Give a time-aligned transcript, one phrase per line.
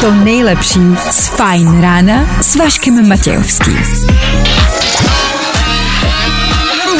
[0.00, 0.80] to nejlepší
[1.10, 3.76] z Fajn rána s Vaškem Matějovským.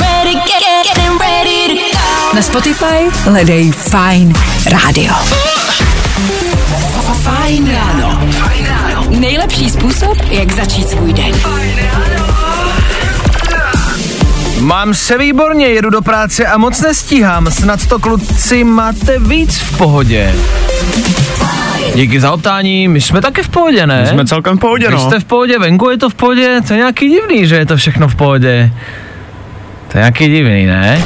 [0.00, 2.34] Ready, get, get, getting ready to go.
[2.34, 4.32] Na Spotify hledej Fajn
[4.66, 5.14] rádio.
[7.22, 8.20] Fajn ráno.
[9.08, 11.34] Nejlepší způsob, jak začít svůj den.
[14.60, 17.50] Mám se výborně, jedu do práce a moc nestíhám.
[17.50, 20.34] Snad to kluci máte víc v pohodě.
[21.94, 24.06] Díky za optání, my jsme taky v pohodě, ne?
[24.06, 25.00] Jsme celkem v pohodě, Vy no.
[25.00, 27.76] jste v pohodě, venku je to v pohodě, to je nějaký divný, že je to
[27.76, 28.72] všechno v pohodě.
[29.92, 31.02] To je nějaký divný, ne?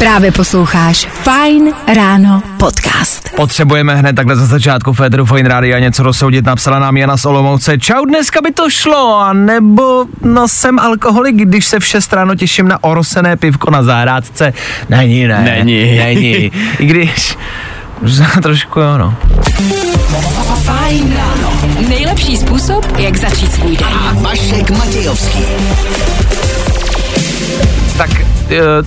[0.00, 3.30] Právě posloucháš Fajn ráno podcast.
[3.36, 7.78] Potřebujeme hned takhle za začátku Féteru Fine Rádia něco rozsoudit, napsala nám Jana z Olomouce.
[7.78, 12.34] Čau, dneska by to šlo, a nebo no jsem alkoholik, když se v 6 ráno
[12.34, 14.52] těším na orosené pivko na zahrádce.
[14.88, 15.42] Není, ne.
[15.44, 15.96] Není.
[15.96, 16.52] Není.
[16.78, 17.38] I když,
[18.02, 19.14] možná trošku jo, no.
[20.64, 21.52] Fajn ráno.
[21.88, 23.88] Nejlepší způsob, jak začít svůj den.
[24.22, 25.44] Vašek Matějovský.
[27.98, 28.24] Tak e,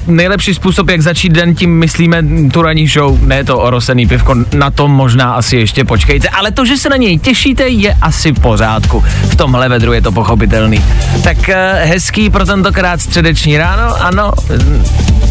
[0.07, 2.23] nejlepší způsob, jak začít den, tím myslíme
[2.53, 6.65] tu ranní show, ne to orosený pivko, na tom možná asi ještě počkejte, ale to,
[6.65, 9.03] že se na něj těšíte, je asi v pořádku.
[9.29, 10.83] V tomhle vedru je to pochopitelný.
[11.23, 14.31] Tak e, hezký pro tentokrát středeční ráno, ano,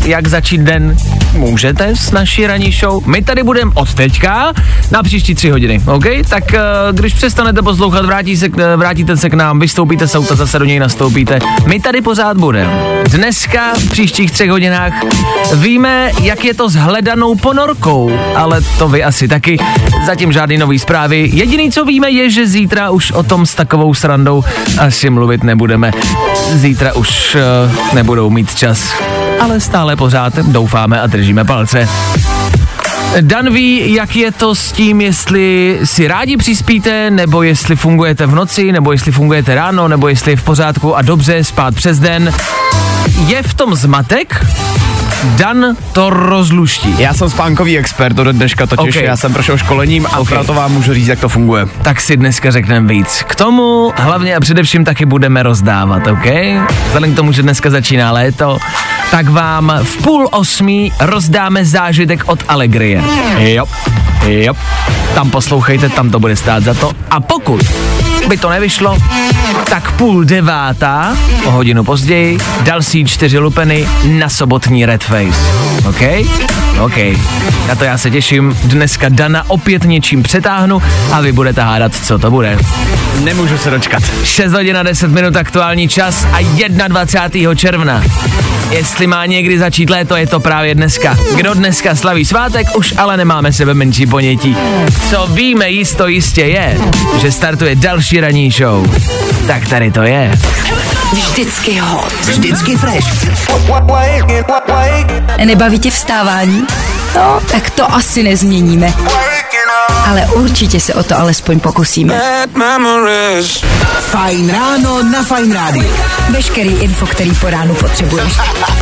[0.05, 0.97] jak začít den
[1.33, 3.07] můžete s naší ranní show.
[3.07, 4.53] My tady budeme od teďka
[4.91, 6.05] na příští tři hodiny, OK?
[6.29, 6.59] Tak e,
[6.93, 10.65] když přestanete poslouchat, vrátí se, k- vrátíte se k nám, vystoupíte z auta, zase do
[10.65, 11.39] něj nastoupíte.
[11.67, 12.73] My tady pořád budeme.
[13.05, 14.93] Dneska v příštích třech hodinách
[15.55, 19.57] víme, jak je to s hledanou ponorkou, ale to vy asi taky.
[20.07, 21.31] Zatím žádný nový zprávy.
[21.33, 24.45] Jediný, co víme, je, že zítra už o tom s takovou srandou
[24.79, 25.91] asi mluvit nebudeme.
[26.53, 28.95] Zítra už uh, nebudou mít čas.
[29.41, 31.89] Ale stále pořád doufáme a držíme palce.
[33.21, 38.35] Dan ví, jak je to s tím, jestli si rádi přispíte, nebo jestli fungujete v
[38.35, 42.33] noci, nebo jestli fungujete ráno, nebo jestli je v pořádku a dobře spát přes den.
[43.27, 44.47] Je v tom zmatek?
[45.37, 46.95] Dan to rozluští.
[46.99, 49.03] Já jsem spánkový expert do dneška totiž, Ok.
[49.03, 50.29] já jsem prošel školením a Ok.
[50.29, 51.67] proto vám můžu říct, jak to funguje.
[51.83, 53.25] Tak si dneska řekneme víc.
[53.27, 56.27] K tomu hlavně a především taky budeme rozdávat, OK?
[56.87, 58.59] Vzhledem k tomu, že dneska začíná léto,
[59.11, 63.03] tak vám v půl osmí rozdáme zážitek od Allegrie.
[63.39, 63.65] Jo,
[64.27, 64.55] jo.
[65.15, 66.93] Tam poslouchejte, tam to bude stát za to.
[67.11, 67.61] A pokud
[68.29, 68.99] by to nevyšlo,
[69.71, 75.39] tak půl devátá, o hodinu později, další čtyři lupeny na sobotní Red Face.
[75.89, 76.27] OK?
[76.81, 76.97] OK.
[77.69, 78.59] Na to já se těším.
[78.65, 82.59] Dneska Dana opět něčím přetáhnu a vy budete hádat, co to bude.
[83.25, 84.03] Nemůžu se dočkat.
[84.25, 87.55] 6 hodin a 10 minut aktuální čas a 21.
[87.55, 88.03] června.
[88.73, 91.19] Jestli má někdy začít léto, je to právě dneska.
[91.37, 94.57] Kdo dneska slaví svátek, už ale nemáme sebe menší ponětí.
[95.11, 96.79] Co víme jisto jistě je,
[97.21, 99.01] že startuje další ranní show.
[99.47, 100.33] Tak tady to je.
[101.13, 102.13] Vždycky hot.
[102.13, 103.27] Vždycky fresh.
[105.45, 106.67] Nebaví tě vstávání?
[107.17, 108.93] No, tak to asi nezměníme.
[110.07, 112.21] Ale určitě se o to alespoň pokusíme.
[114.01, 115.85] Fajn ráno na Fajn rádiu.
[116.31, 118.33] Veškerý info, který po ránu potřebuješ.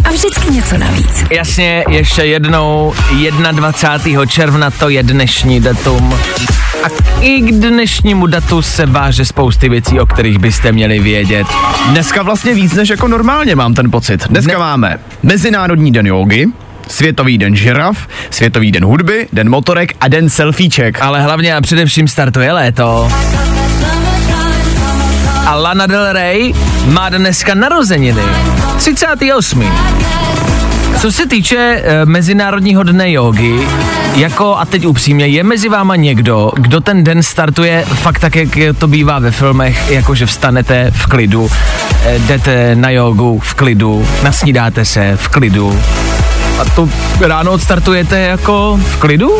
[0.04, 1.24] A vždycky něco navíc.
[1.30, 2.94] Jasně, ještě jednou,
[3.52, 4.26] 21.
[4.26, 6.14] června to je dnešní datum.
[6.84, 6.86] A
[7.20, 11.46] i k dnešnímu datu se váže spousty věcí, o kterých byste měli vědět.
[11.88, 14.28] Dneska vlastně víc než jako normálně mám ten pocit.
[14.28, 16.46] Dneska Ne- máme Mezinárodní den jogy,
[16.90, 21.02] Světový den žiraf, Světový den hudby, Den motorek a Den selfieček.
[21.02, 23.08] Ale hlavně a především startuje léto.
[25.46, 26.54] A Lana Del Rey
[26.86, 28.22] má dneska narozeniny.
[28.78, 29.72] 38.
[31.00, 33.60] Co se týče e, Mezinárodního dne jogy,
[34.14, 38.48] jako a teď upřímně, je mezi váma někdo, kdo ten den startuje fakt tak, jak
[38.78, 41.50] to bývá ve filmech, jakože vstanete v klidu,
[42.04, 45.80] e, jdete na jogu v klidu, nasnídáte se v klidu
[46.60, 46.90] a tu
[47.20, 49.30] ráno odstartujete jako v klidu?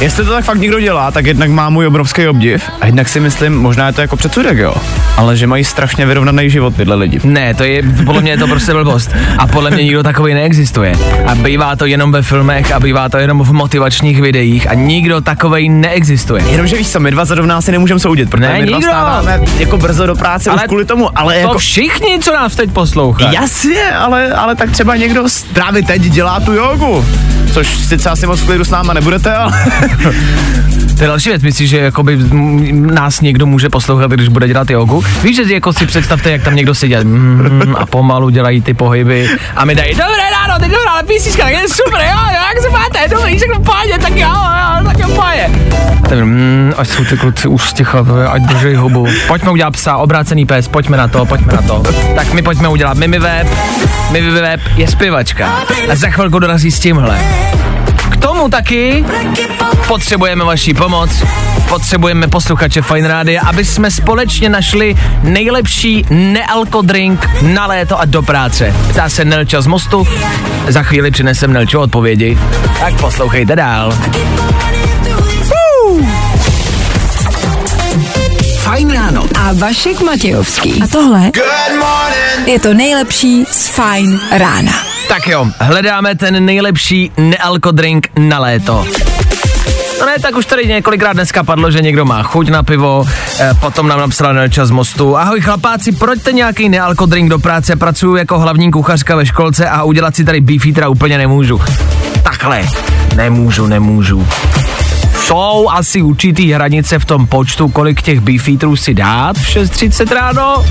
[0.00, 3.20] Jestli to tak fakt někdo dělá, tak jednak má můj obrovský obdiv a jednak si
[3.20, 4.74] myslím, možná je to jako předsudek, jo,
[5.16, 7.20] ale že mají strašně vyrovnaný život tyhle lidi.
[7.24, 9.10] Ne, to je, podle mě je to prostě blbost.
[9.38, 10.92] A podle mě nikdo takový neexistuje.
[11.26, 15.20] A bývá to jenom ve filmech a bývá to jenom v motivačních videích a nikdo
[15.20, 16.42] takový neexistuje.
[16.50, 18.90] Jenomže víš co, my dva zrovna si nemůžeme soudit, protože Ne, my dva nikdo.
[18.90, 21.58] vstáváme jako brzo do práce ale už kvůli tomu, ale to jako...
[21.58, 23.34] všichni, co nás teď poslouchají.
[23.34, 27.39] Jasně, ale, ale tak třeba někdo právě teď dělá tu jogu jogu.
[27.52, 29.52] Což sice asi moc klidu s náma nebudete, ale
[30.98, 32.18] To je další věc, myslíš, že jakoby
[32.72, 35.04] nás někdo může poslouchat, když bude dělat jogu?
[35.22, 39.28] Víš, že jako si představte, jak tam někdo sedí mm, a pomalu dělají ty pohyby
[39.56, 42.62] a mi dají, dobré ráno, teď dobrá, ale písnička, tak je super, jo, jo, jak
[42.62, 45.08] se máte, dobrý, všechno pohodě, tak jo, jo, tak jo,
[46.10, 49.06] ten, mm, ať jsou ty kluci už sticha, ať držej hubu.
[49.28, 51.82] Pojďme udělat psa, obrácený pes, pojďme na to, pojďme na to.
[52.14, 53.46] Tak my pojďme udělat Mimi Web.
[54.10, 55.52] Mimi Web je zpěvačka.
[55.90, 57.18] A za chvilku dorazí s tímhle.
[58.10, 59.04] K tomu taky
[59.86, 61.10] potřebujeme vaši pomoc,
[61.68, 68.74] potřebujeme posluchače Fine Rádia, aby jsme společně našli nejlepší nealkodrink na léto a do práce.
[68.90, 70.08] Ptá se Nelča z Mostu,
[70.68, 72.38] za chvíli přinesem Nelču odpovědi,
[72.80, 73.94] tak poslouchejte dál.
[78.58, 79.28] Fajn ráno.
[79.38, 80.82] A Vašek Matějovský.
[80.82, 81.30] A tohle
[82.46, 84.89] je to nejlepší z Fine rána.
[85.10, 88.86] Tak jo, hledáme ten nejlepší nealkodrink na léto.
[90.00, 93.04] No ne, tak už tady několikrát dneska padlo, že někdo má chuť na pivo,
[93.40, 95.16] eh, potom nám napsala Nelča z Mostu.
[95.16, 100.16] Ahoj chlapáci, proďte nějaký nealkodrink do práce, pracuju jako hlavní kuchařka ve školce a udělat
[100.16, 101.60] si tady beefeatera úplně nemůžu.
[102.22, 102.68] Takhle,
[103.16, 104.28] nemůžu, nemůžu.
[105.24, 110.64] Jsou asi určitý hranice v tom počtu, kolik těch beefeaterů si dát v 6.30 ráno,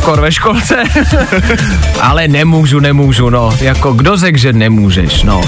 [0.00, 0.82] kor ve školce,
[2.00, 5.40] ale nemůžu, nemůžu, no, jako kdo řekl, že nemůžeš, no.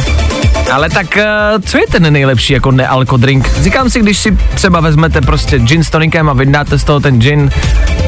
[0.70, 1.26] Ale tak eh,
[1.66, 3.50] co je ten nejlepší jako nealkodrink?
[3.62, 7.20] Říkám si, když si třeba vezmete prostě gin s tonikem a vydáte z toho ten
[7.20, 7.50] gin,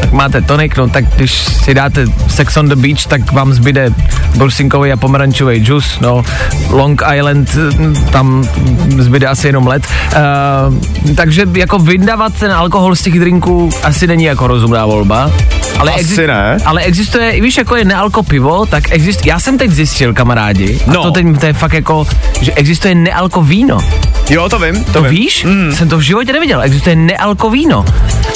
[0.00, 3.90] tak máte tonik, no tak když si dáte Sex on the Beach, tak vám zbyde
[4.36, 6.22] brusinkový a pomerančový džus, no
[6.70, 8.48] Long Island, eh, tam
[8.98, 9.86] zbyde asi jenom led.
[11.06, 15.30] Uh, takže jako vydávat ten alkohol z těch drinků asi není jako rozumná volba.
[15.78, 16.56] Ale, Asi ne.
[16.64, 20.92] ale existuje, víš, jako je nealko pivo, tak existuje, já jsem teď zjistil, kamarádi, a
[20.92, 21.02] No.
[21.02, 22.06] to teď to je fakt jako,
[22.44, 23.78] že existuje nealko víno.
[24.30, 25.10] jo, to vím, to, To vím.
[25.10, 25.44] víš?
[25.44, 25.72] Mm.
[25.74, 26.62] Jsem to v životě neviděl.
[26.62, 27.84] Existuje nealko víno.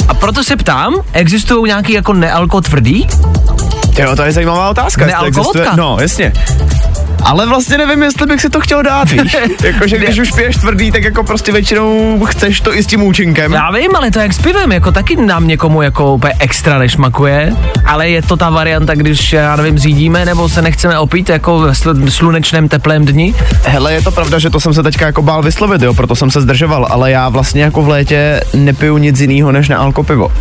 [0.08, 3.06] A proto se ptám, existují nějaký jako nealko tvrdý?
[3.98, 5.06] Jo, to je zajímavá otázka.
[5.06, 5.66] Nealko existuje-.
[5.76, 6.32] No, jasně.
[7.28, 9.36] Ale vlastně nevím, jestli bych si to chtěl dát, víš.
[9.64, 13.52] Jakože když už piješ tvrdý, tak jako prostě většinou chceš to i s tím účinkem.
[13.52, 17.56] Já vím, ale to jak s pivem, jako taky nám někomu jako úplně extra nešmakuje,
[17.86, 21.70] ale je to ta varianta, když, já nevím, řídíme nebo se nechceme opít jako ve
[21.70, 23.34] sl- slunečném teplém dni.
[23.64, 26.30] Hele, je to pravda, že to jsem se teďka jako bál vyslovit, jo, proto jsem
[26.30, 30.32] se zdržoval, ale já vlastně jako v létě nepiju nic jiného než nealko pivo.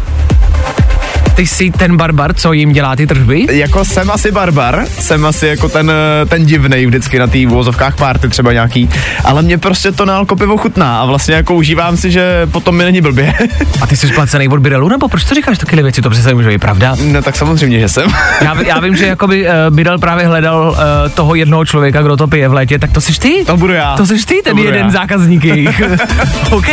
[1.37, 3.45] Ty jsi ten barbar, co jim dělá ty tržby?
[3.51, 5.91] Jako jsem asi barbar, jsem asi jako ten,
[6.29, 8.89] ten divnej vždycky na té vozovkách párty třeba nějaký,
[9.23, 12.83] ale mě prostě to nealko pivo chutná a vlastně jako užívám si, že potom mi
[12.83, 13.33] není blbě.
[13.81, 16.01] A ty jsi placený od Birelu, nebo proč to říkáš takové věci?
[16.01, 16.95] To přece může být pravda.
[17.03, 18.09] no tak samozřejmě, že jsem.
[18.41, 22.27] Já, já vím, že jakoby uh, Birel právě hledal uh, toho jednoho člověka, kdo to
[22.27, 23.45] pije v létě, tak to jsi ty.
[23.45, 23.95] To budu já.
[23.97, 24.91] To jsi ty, ten jeden já.
[24.91, 25.81] zákazník jejich.
[26.51, 26.67] OK,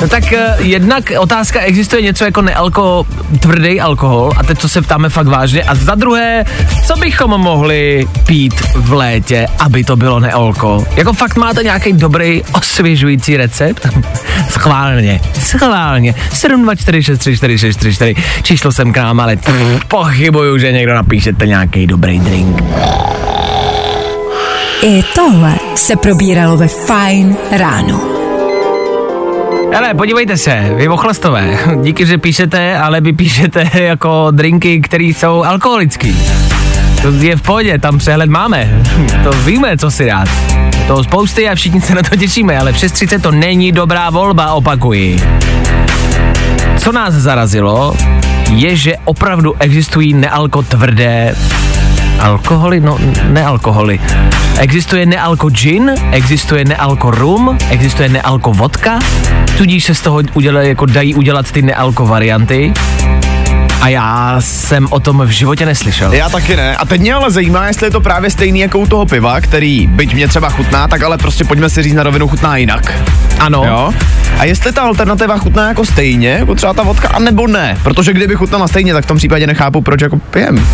[0.00, 3.06] no tak uh, jednak otázka, existuje něco jako nealko,
[3.40, 6.44] tvrdý alkohol a teď co se ptáme fakt vážně a za druhé,
[6.86, 10.86] co bychom mohli pít v létě, aby to bylo nealko?
[10.96, 13.88] Jako fakt máte nějaký dobrý osvěžující recept?
[14.50, 16.14] Schválně, schválně.
[16.32, 22.62] 724634634 číslo jsem k nám, ale pff, pochybuju, že někdo napíšete nějaký dobrý drink.
[24.82, 28.17] I tohle se probíralo ve Fine ráno.
[29.76, 35.44] Ale podívejte se, vy ochlastové, díky, že píšete, ale vy píšete jako drinky, které jsou
[35.44, 36.16] alkoholický.
[37.02, 38.82] To je v pohodě, tam přehled máme.
[39.24, 40.28] To víme, co si dát.
[40.86, 44.52] To spousty a všichni se na to těšíme, ale přes 30 to není dobrá volba,
[44.52, 45.22] opakuji.
[46.78, 47.96] Co nás zarazilo,
[48.50, 51.34] je, že opravdu existují nealko tvrdé
[52.20, 52.98] alkoholy, no
[53.28, 54.00] nealkoholy.
[54.58, 58.98] Existuje nealko gin, existuje nealko rum, existuje nealko vodka,
[59.58, 62.72] tudíž se z toho udělá, jako dají udělat ty nealko varianty.
[63.80, 66.12] A já jsem o tom v životě neslyšel.
[66.12, 66.76] Já taky ne.
[66.76, 69.86] A teď mě ale zajímá, jestli je to právě stejný jako u toho piva, který
[69.86, 72.94] byť mě třeba chutná, tak ale prostě pojďme si říct na rovinu chutná jinak.
[73.38, 73.92] Ano, Jo?
[74.38, 77.78] A jestli ta alternativa chutná jako stejně, jako třeba ta vodka, anebo ne.
[77.82, 80.66] Protože kdyby chutnala stejně, tak v tom případě nechápu, proč jako pijem.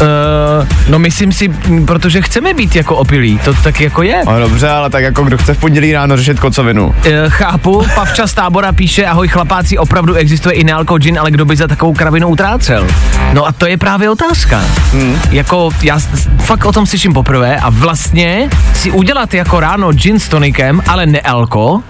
[0.00, 1.48] Uh, no myslím si,
[1.86, 4.22] protože chceme být jako opilí, to tak jako je.
[4.26, 6.86] No dobře, ale tak jako kdo chce v pondělí ráno řešit kocovinu.
[6.86, 6.94] Uh,
[7.28, 11.56] chápu, Pavča z tábora píše, ahoj chlapáci, opravdu existuje i nealko gin, ale kdo by
[11.56, 12.86] za takovou kravinu utrácel?
[13.32, 14.60] No a to je právě otázka.
[14.92, 15.18] Hmm.
[15.30, 15.98] Jako, já
[16.38, 21.06] fakt o tom slyším poprvé a vlastně si udělat jako ráno gin s tonikem, ale
[21.06, 21.82] nealko,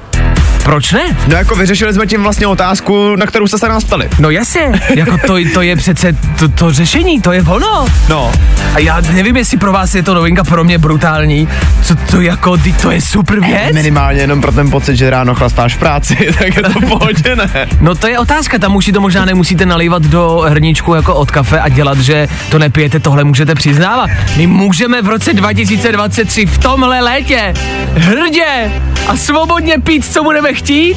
[0.65, 1.17] Proč ne?
[1.27, 4.09] No jako vyřešili jsme tím vlastně otázku, na kterou jste se nás ptali.
[4.19, 7.87] No jasně, jako to, to je přece to, to řešení, to je ono.
[8.09, 8.33] No,
[8.75, 11.49] A já nevím, jestli pro vás je to novinka, pro mě brutální.
[11.83, 13.73] Co to jako, ty, to je super věc.
[13.75, 17.37] minimálně jenom pro ten pocit, že ráno chlastáš v práci, tak je to v pohodě,
[17.37, 17.67] ne?
[17.81, 21.31] No to je otázka, tam už si to možná nemusíte nalívat do hrníčku jako od
[21.31, 24.11] kafe a dělat, že to nepijete, tohle můžete přiznávat.
[24.37, 27.55] My můžeme v roce 2023 v tomhle létě
[27.95, 28.73] hrdě
[29.09, 30.97] a svobodně pít, co budeme chtít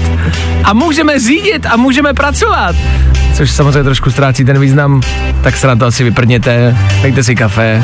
[0.64, 2.76] a můžeme řídit a můžeme pracovat.
[3.34, 5.02] Což samozřejmě trošku ztrácí ten význam,
[5.42, 7.82] tak se na to asi vyprdněte, dejte si kafe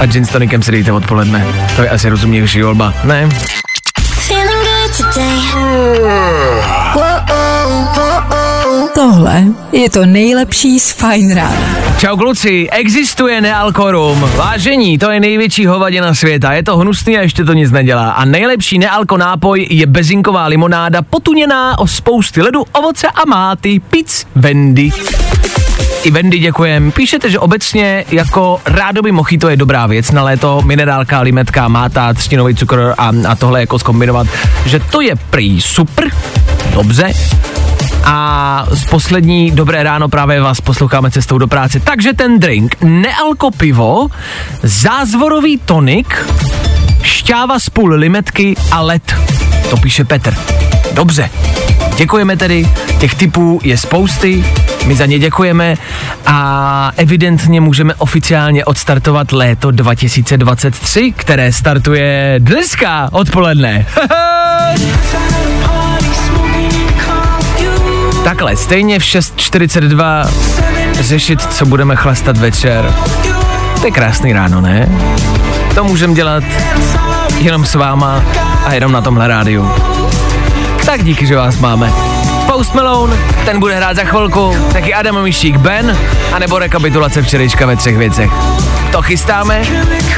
[0.00, 1.46] a gin s tonikem si dejte odpoledne.
[1.76, 3.28] To je asi rozumnější volba, ne?
[4.28, 6.27] Feeling good today.
[8.98, 11.66] Tohle je to nejlepší z Fine Rána.
[11.98, 14.30] Čau kluci, existuje nealkorum.
[14.36, 16.52] Vážení, to je největší hovadina světa.
[16.52, 18.10] Je to hnusný a ještě to nic nedělá.
[18.10, 23.80] A nejlepší nealko nápoj je bezinková limonáda, potuněná o spousty ledu, ovoce a máty.
[23.90, 24.90] Pic Wendy.
[26.02, 26.92] I Wendy děkujem.
[26.92, 32.54] Píšete, že obecně jako rádoby mochito je dobrá věc na léto, minerálka, limetka, máta, třtinový
[32.54, 34.26] cukr a, a tohle jako skombinovat,
[34.66, 36.10] že to je prý super,
[36.72, 37.12] dobře,
[38.04, 41.80] a z poslední Dobré ráno právě vás posloucháme cestou do práce.
[41.80, 44.08] Takže ten drink, nealko pivo,
[44.62, 46.26] zázvorový tonik,
[47.02, 49.14] šťáva z půl limetky a led.
[49.70, 50.34] To píše Petr.
[50.92, 51.30] Dobře.
[51.96, 52.68] Děkujeme tedy,
[53.00, 54.44] těch typů je spousty,
[54.86, 55.74] my za ně děkujeme
[56.26, 63.86] a evidentně můžeme oficiálně odstartovat léto 2023, které startuje dneska odpoledne.
[68.24, 70.28] Takhle, stejně v 6.42
[71.00, 72.94] řešit, co budeme chlastat večer.
[73.80, 74.88] To je krásný ráno, ne?
[75.74, 76.44] To můžeme dělat
[77.38, 78.22] jenom s váma
[78.66, 79.70] a jenom na tomhle rádiu.
[80.86, 81.92] Tak díky, že vás máme.
[82.46, 85.96] Post Malone, ten bude hrát za chvilku, taky Adam Mišík Ben,
[86.32, 88.30] anebo rekapitulace včerejška ve třech věcech.
[88.92, 89.62] To chystáme,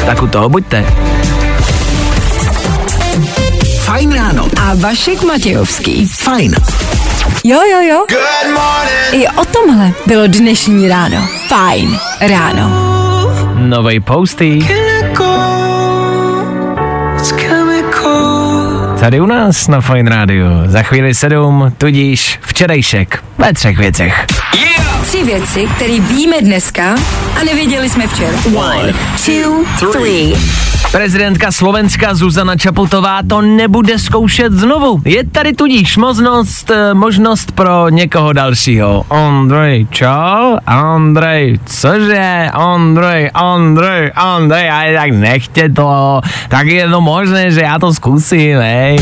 [0.06, 0.86] tak u toho buďte.
[3.90, 4.48] Fajn ráno.
[4.62, 6.06] A Vašek Matějovský.
[6.06, 6.54] Fajn.
[7.44, 8.04] Jo, jo, jo.
[9.12, 11.28] I o tomhle bylo dnešní ráno.
[11.48, 12.70] Fajn ráno.
[13.54, 14.58] Novej posty.
[19.00, 20.48] Tady u nás na Fine Radio.
[20.66, 24.26] Za chvíli sedm, tudíž včerejšek ve třech věcech.
[25.02, 26.94] Tři věci, které víme dneska
[27.40, 28.38] a nevěděli jsme včera.
[28.54, 28.94] One,
[29.26, 30.34] two, three.
[30.92, 35.02] Prezidentka Slovenska Zuzana Čaputová to nebude zkoušet znovu.
[35.04, 39.04] Je tady tudíž možnost, eh, možnost pro někoho dalšího.
[39.08, 40.58] Ondrej, čau?
[40.94, 42.50] Ondrej, cože?
[42.56, 46.20] Ondrej, Ondrej, Ondrej, ale tak nechte to.
[46.48, 48.98] Tak je to možné, že já to zkusím, hej.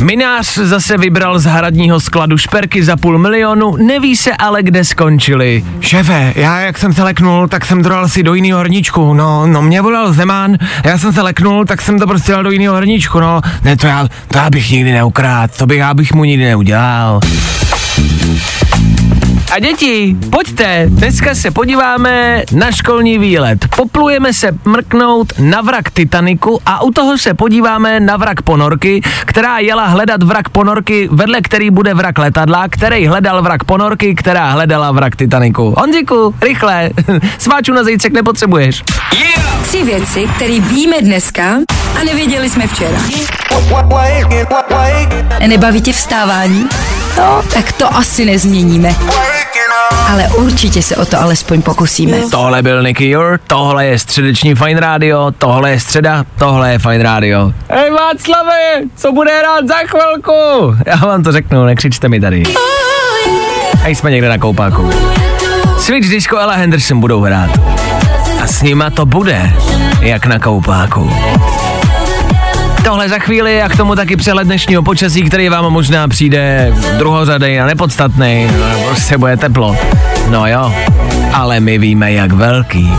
[0.00, 5.64] Minář zase vybral z hradního skladu šperky za půl milionu, neví se ale, kde skončili.
[5.80, 9.46] Šefe, já jak jsem se leknul, tak jsem to dal si do jiného hrníčku, no,
[9.46, 12.76] no mě volal Zeman, já jsem se leknul, tak jsem to prostě dal do jiného
[12.76, 16.24] hrníčku, no, ne, to já, to já bych nikdy neukrát, to bych, já bych mu
[16.24, 17.20] nikdy neudělal.
[19.50, 23.58] A děti, pojďte, dneska se podíváme na školní výlet.
[23.76, 29.58] Poplujeme se mrknout na vrak Titaniku a u toho se podíváme na vrak ponorky, která
[29.58, 34.92] jela hledat vrak ponorky, vedle který bude vrak letadla, který hledal vrak ponorky, která hledala
[34.92, 35.74] vrak Titaniku.
[35.78, 36.90] Honziku, rychle,
[37.38, 38.82] sváču na zejcek nepotřebuješ.
[39.62, 41.44] Tři věci, které víme dneska
[42.00, 42.98] a nevěděli jsme včera.
[45.46, 46.68] Nebaví tě vstávání?
[47.18, 48.94] No, tak to asi nezměníme.
[50.10, 52.16] Ale určitě se o to alespoň pokusíme.
[52.30, 57.02] Tohle byl Nicky Jur, tohle je středeční Fine Radio, tohle je středa, tohle je Fine
[57.02, 57.52] Radio.
[57.70, 58.60] Hej Václave,
[58.96, 60.32] co bude hrát za chvilku?
[60.86, 62.42] Já vám to řeknu, nekřičte mi tady.
[63.84, 64.90] A jsme někde na koupáku.
[65.78, 67.50] Switch Disco a Henderson budou hrát.
[68.42, 69.52] A s nima to bude,
[70.00, 71.10] jak na koupáku.
[72.84, 77.60] Tohle za chvíli a k tomu taky přehled dnešního počasí, který vám možná přijde druhořadej
[77.60, 79.76] a nepodstatný, no, prostě bude teplo.
[80.28, 80.74] No jo,
[81.32, 82.92] ale my víme, jak velký.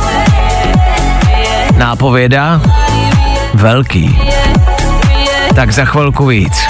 [1.78, 2.62] Nápověda?
[3.54, 4.20] Velký.
[5.56, 6.62] Tak za chvilku víc.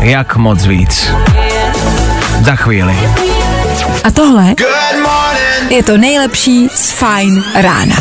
[0.00, 1.10] Jak moc víc?
[2.40, 2.96] Za chvíli.
[4.04, 4.54] A tohle
[5.68, 7.96] je to nejlepší z Fine rána.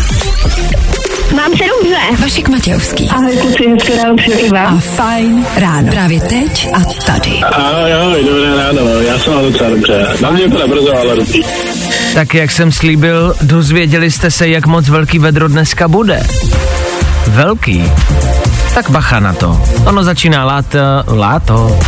[1.94, 2.22] Dobře.
[2.22, 4.80] Vašek Matějovský Ahoj kluci, hezké ráno přeji a vám.
[4.80, 5.92] Fine ráno.
[5.92, 7.40] Právě teď a tady.
[7.40, 10.08] Ahoj, ahoj, dobré ráno, já jsem vám docela dobře.
[10.22, 11.44] Na mě to nebrzo, ale dobrý.
[12.14, 16.24] Tak jak jsem slíbil, dozvěděli jste se, jak moc velký vedro dneska bude.
[17.28, 17.84] Velký.
[18.74, 19.62] tak bacha na to.
[19.86, 21.80] Ono začíná láto, láto,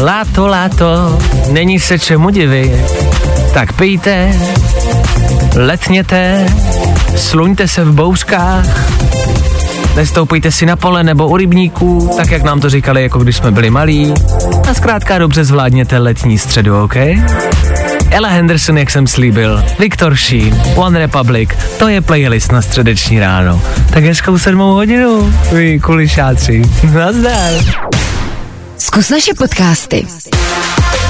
[0.00, 1.18] láto, láto,
[1.50, 2.72] není se čemu divit.
[3.54, 4.32] Tak pijte,
[5.56, 6.46] letněte,
[7.20, 8.90] sluňte se v bouřkách,
[9.96, 13.50] nestoupejte si na pole nebo u rybníků, tak jak nám to říkali, jako když jsme
[13.50, 14.14] byli malí.
[14.70, 16.96] A zkrátka dobře zvládněte letní středu, OK?
[18.10, 23.62] Ella Henderson, jak jsem slíbil, Viktor Sheen, One Republic, to je playlist na středeční ráno.
[23.90, 26.62] Tak hezkou sedmou hodinu, vy kulišáci.
[26.92, 27.52] Nazdar.
[28.76, 30.06] Zkus naše podcasty.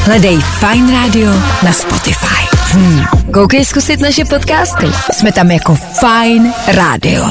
[0.04, 2.56] Hledej Fine Radio na Spotify.
[2.72, 3.19] Hmm.
[3.32, 4.86] Koukej zkusit naše podcasty.
[5.12, 7.24] Jsme tam jako Fine Radio.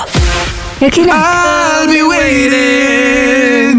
[0.82, 1.18] Jak jinak?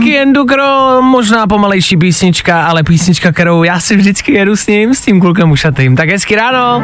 [0.03, 5.21] Kiendukro, možná pomalejší písnička, ale písnička, kterou já si vždycky jedu s ním, s tím
[5.21, 5.97] klukem ušatým.
[5.97, 6.83] Tak hezky ráno.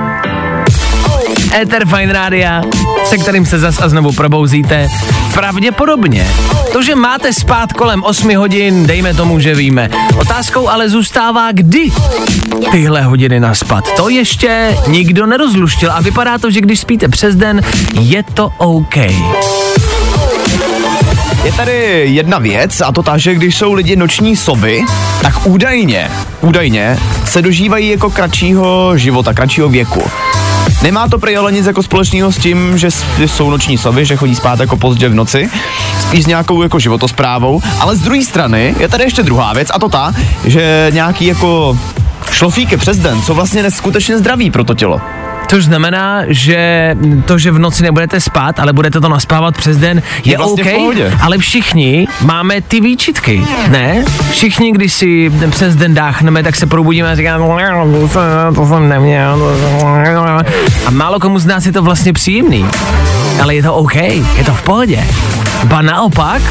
[1.56, 2.62] Ether Fine Rádia,
[3.04, 4.88] se kterým se zas a znovu probouzíte.
[5.34, 6.28] Pravděpodobně.
[6.72, 9.88] To, že máte spát kolem 8 hodin, dejme tomu, že víme.
[10.16, 11.90] Otázkou ale zůstává, kdy
[12.70, 13.84] tyhle hodiny naspat.
[13.96, 17.62] To ještě nikdo nerozluštil a vypadá to, že když spíte přes den,
[18.00, 18.96] je to OK.
[21.44, 24.84] Je tady jedna věc a to ta, že když jsou lidi noční sovy,
[25.22, 26.10] tak údajně,
[26.40, 30.02] údajně se dožívají jako kratšího života, kratšího věku.
[30.82, 32.88] Nemá to prý ale nic jako společného s tím, že
[33.26, 35.50] jsou noční sovy, že chodí spát jako pozdě v noci,
[36.00, 39.78] spíš s nějakou jako životosprávou, ale z druhé strany je tady ještě druhá věc a
[39.78, 40.12] to ta,
[40.44, 41.78] že nějaký jako
[42.30, 45.00] šlofíky přes den jsou vlastně neskutečně zdraví pro to tělo.
[45.48, 50.02] Což znamená, že to, že v noci nebudete spát, ale budete to naspávat přes den,
[50.24, 54.04] je, Je vlastně OK, ale všichni máme ty výčitky, ne?
[54.30, 57.44] Všichni, když si přes den dáchneme, tak se probudíme a říkáme,
[58.54, 59.38] to jsem- neměl.
[59.38, 62.66] to jsem-" A málo komu z nás je to vlastně příjemný.
[63.42, 65.04] Ale je to OK, je to v pohodě.
[65.64, 66.42] Ba naopak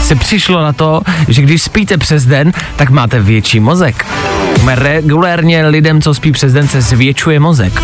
[0.00, 4.06] se přišlo na to, že když spíte přes den, tak máte větší mozek.
[4.66, 7.82] Regulérně lidem, co spí přes den, se zvětšuje mozek.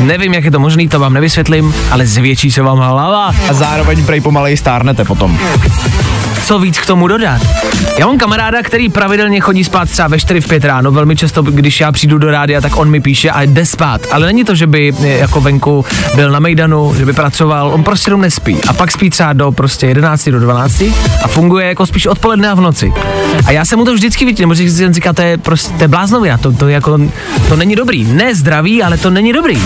[0.00, 3.34] Nevím, jak je to možný, to vám nevysvětlím, ale zvětší se vám hlava.
[3.48, 5.38] A zároveň prej pomalej stárnete potom.
[6.44, 7.40] Co víc k tomu dodat?
[7.98, 10.90] Já mám kamaráda, který pravidelně chodí spát třeba ve 4 v 5 ráno.
[10.90, 14.00] Velmi často, když já přijdu do rádia, tak on mi píše a jde spát.
[14.10, 17.84] Ale není to, že by eh, jako venku byl na Mejdanu, že by pracoval, on
[17.84, 18.56] prostě jenom nespí.
[18.68, 20.82] A pak spí třeba do prostě 11 do 12
[21.22, 22.92] a funguje jako spíš odpoledne a v noci.
[23.46, 25.88] A já jsem mu to vždycky viděl, nebo jen říká, to je prostě to je
[25.88, 26.98] bláznově, to, to, jako,
[27.48, 28.04] to není dobrý.
[28.04, 29.62] Ne zdraví, ale to není dobrý.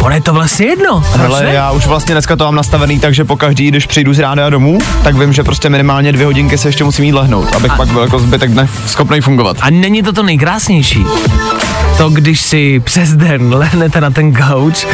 [0.00, 1.04] Ono je to vlastně jedno.
[1.24, 1.52] Ale ne?
[1.52, 4.78] já už vlastně dneska to mám nastavený, takže po každý, když přijdu z ráda domů,
[5.02, 7.76] tak vím, že prostě minimálně dvě hodinky se ještě musím jít lehnout, abych a...
[7.76, 9.56] pak byl jako zbytek dne schopný fungovat.
[9.60, 11.04] A není to to nejkrásnější?
[11.98, 14.86] To, když si přes den lehnete na ten gauč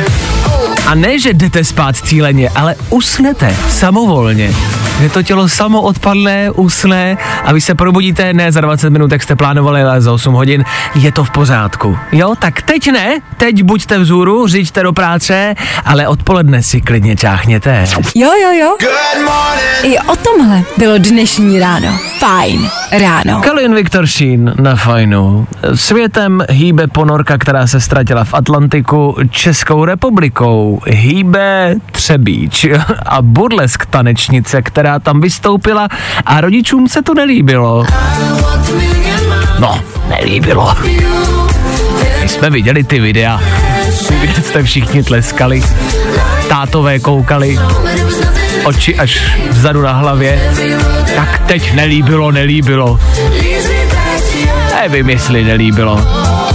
[0.87, 4.55] a ne, že jdete spát cíleně, ale usnete samovolně.
[5.01, 9.23] Že to tělo samo odpadne, usne a vy se probudíte ne za 20 minut, jak
[9.23, 10.65] jste plánovali, ale za 8 hodin.
[10.95, 11.99] Je to v pořádku.
[12.13, 17.85] Jo, tak teď ne, teď buďte vzhůru, řiďte do práce, ale odpoledne si klidně čáchněte.
[18.15, 18.77] Jo, jo, jo.
[19.83, 21.99] I o tomhle bylo dnešní ráno.
[22.19, 23.41] Fajn ráno.
[23.41, 25.47] Kalin Viktor Sheen na fajnu.
[25.75, 30.66] Světem hýbe ponorka, která se ztratila v Atlantiku Českou republikou.
[30.87, 32.67] Hýbe Třebíč
[33.07, 35.89] a burlesk tanečnice, která tam vystoupila
[36.27, 37.87] a rodičům se to nelíbilo.
[39.59, 40.75] No, nelíbilo.
[42.23, 43.41] My jsme viděli ty videa,
[44.21, 45.63] kde jste všichni tleskali,
[46.49, 47.59] tátové koukali,
[48.65, 50.53] oči až vzadu na hlavě.
[51.17, 53.01] Tak teď nelíbilo, nelíbilo.
[54.81, 56.07] Nevím, jestli nelíbilo.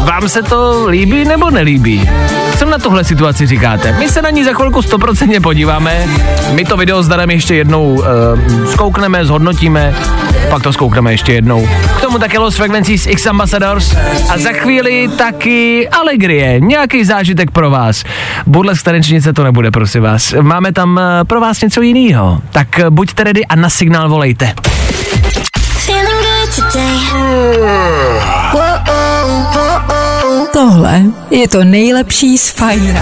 [0.05, 2.09] Vám se to líbí nebo nelíbí?
[2.57, 3.95] Co na tuhle situaci říkáte?
[3.99, 6.07] My se na ní za chvilku stoprocentně podíváme.
[6.53, 8.05] My to video s ještě jednou uh,
[8.71, 9.95] zkoukneme, zhodnotíme,
[10.49, 11.69] pak to zkoukneme ještě jednou.
[11.97, 13.95] K tomu také Los Frequencies X Ambassadors
[14.29, 18.03] a za chvíli taky Alegrie, nějaký zážitek pro vás.
[18.47, 20.33] Burlesk tanečnice to nebude, prosím vás.
[20.41, 22.41] Máme tam uh, pro vás něco jiného.
[22.51, 24.53] Tak uh, buďte ready a na signál volejte.
[25.85, 28.40] Feeling good today.
[30.53, 33.01] Tohle je to nejlepší z rána.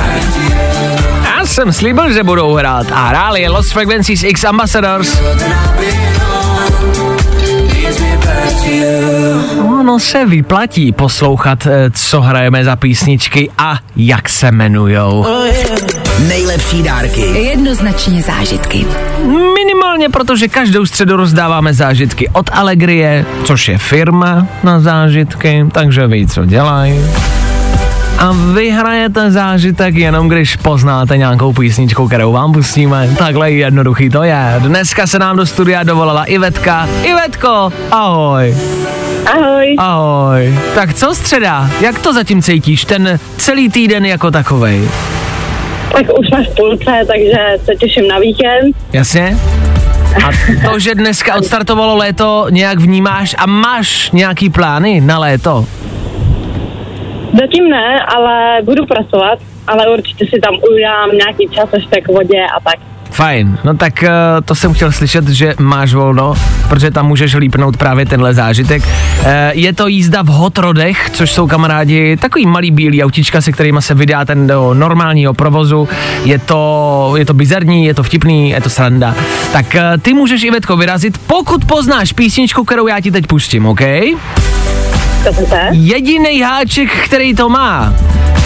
[1.23, 5.21] Já jsem slíbil, že budou hrát a hráli je Los Frequencies X Ambassadors.
[9.79, 15.25] Ono se vyplatí poslouchat, eh, co hrajeme za písničky a jak se jmenujou.
[16.27, 17.21] Nejlepší dárky.
[17.21, 18.85] Jednoznačně zážitky.
[19.53, 26.27] Minimálně protože každou středu rozdáváme zážitky od Allegrie, což je firma na zážitky, takže ví,
[26.27, 26.99] co dělají.
[28.17, 33.09] a vyhrajete zážitek jenom když poznáte nějakou písničku, kterou vám pustíme.
[33.17, 34.55] Takhle jednoduchý to je.
[34.59, 36.87] Dneska se nám do studia dovolala Ivetka.
[37.03, 38.57] Ivetko, ahoj.
[39.33, 39.75] Ahoj.
[39.77, 40.59] Ahoj.
[40.75, 41.69] Tak co středa?
[41.81, 42.85] Jak to zatím cítíš?
[42.85, 44.89] Ten celý týden jako takovej?
[45.91, 48.75] Tak už jsme v půlce, takže se těším na víkend.
[48.93, 49.37] Jasně?
[50.25, 50.29] A
[50.69, 55.65] to, že dneska odstartovalo léto, nějak vnímáš a máš nějaký plány na léto?
[57.39, 62.45] Zatím ne, ale budu pracovat, ale určitě si tam udělám nějaký čas ještě k vodě
[62.57, 62.88] a tak.
[63.19, 64.09] Fajn, no tak uh,
[64.45, 66.33] to jsem chtěl slyšet, že máš volno,
[66.69, 68.83] protože tam můžeš lípnout právě tenhle zážitek.
[68.83, 73.51] Uh, je to jízda v hot rodech, což jsou kamarádi takový malý bílý autička, se
[73.51, 75.89] kterými se vydá ten do normálního provozu.
[76.23, 79.15] Je to, je to bizarní, je to vtipný, je to sranda.
[79.53, 83.81] Tak uh, ty můžeš Ivetko vyrazit, pokud poznáš písničku, kterou já ti teď pustím, OK?
[85.71, 87.93] Jediný háček, který to má,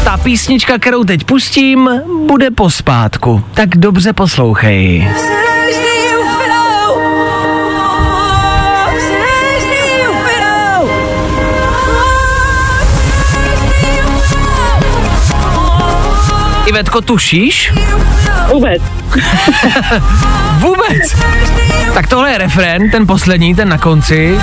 [0.04, 1.90] ta písnička, kterou teď pustím,
[2.28, 3.44] bude pospátku.
[3.54, 5.08] Tak dobře poslouchej.
[16.66, 17.74] Ivetko, tušíš?
[18.54, 18.82] Vůbec.
[20.58, 21.16] Vůbec.
[21.94, 24.38] Tak tohle je refrén, ten poslední, ten na konci.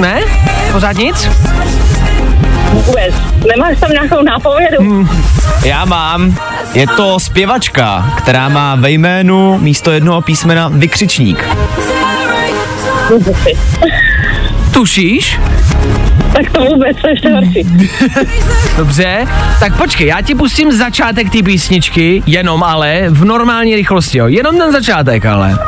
[0.00, 0.20] Ne?
[0.72, 1.30] Pořád nic?
[2.72, 3.14] Vůbec.
[3.48, 5.08] Nemáš tam nějakou nápovědu?
[5.64, 6.36] Já mám.
[6.74, 11.44] Je to zpěvačka, která má ve jménu místo jednoho písmena vykřičník.
[14.70, 15.38] Tušíš?
[16.32, 17.88] Tak to vůbec, to je ještě horší.
[18.76, 19.26] Dobře,
[19.60, 24.26] tak počkej, já ti pustím začátek té písničky, jenom ale v normální rychlosti, jo.
[24.26, 25.58] Jenom ten začátek, ale.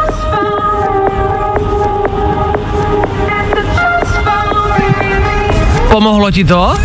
[5.98, 6.78] Pomohlo ti to?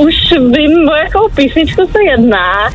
[0.00, 2.70] Už vím, o jakou písničku se jedná.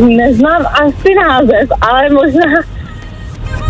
[0.00, 2.46] Neznám asi název, ale možná,